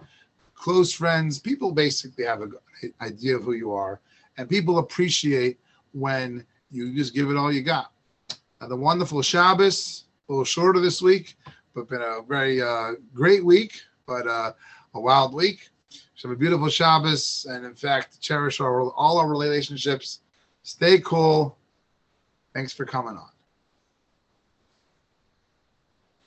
close 0.55 0.93
friends, 0.93 1.39
people 1.39 1.73
basically 1.73 2.25
have 2.25 2.43
an 2.43 2.53
idea 3.01 3.37
of 3.37 3.43
who 3.43 3.53
you 3.53 3.73
are. 3.73 4.01
And 4.37 4.49
people 4.49 4.79
appreciate 4.79 5.59
when 5.93 6.45
you 6.71 6.95
just 6.95 7.15
give 7.15 7.31
it 7.31 7.37
all 7.37 7.53
you 7.53 7.63
got. 7.63 7.93
The 8.61 8.77
wonderful 8.77 9.23
Shabbos, 9.23 10.05
a 10.29 10.33
little 10.33 10.45
shorter 10.45 10.81
this 10.81 11.01
week, 11.01 11.37
but 11.75 11.89
been 11.89 12.03
a 12.03 12.21
very 12.29 12.61
uh, 12.61 12.93
great 13.15 13.45
week. 13.45 13.81
But 14.07 14.27
uh, 14.27 14.53
a 14.95 15.01
wild 15.01 15.35
week. 15.35 15.71
So 16.15 16.29
have 16.29 16.37
a 16.37 16.39
beautiful 16.39 16.69
Shabbos, 16.69 17.47
and 17.49 17.65
in 17.65 17.75
fact, 17.75 18.21
cherish 18.21 18.61
our, 18.61 18.91
all 18.93 19.19
our 19.19 19.29
relationships. 19.29 20.21
Stay 20.63 20.99
cool. 21.01 21.57
Thanks 22.55 22.73
for 22.73 22.85
coming 22.85 23.17
on. 23.17 23.40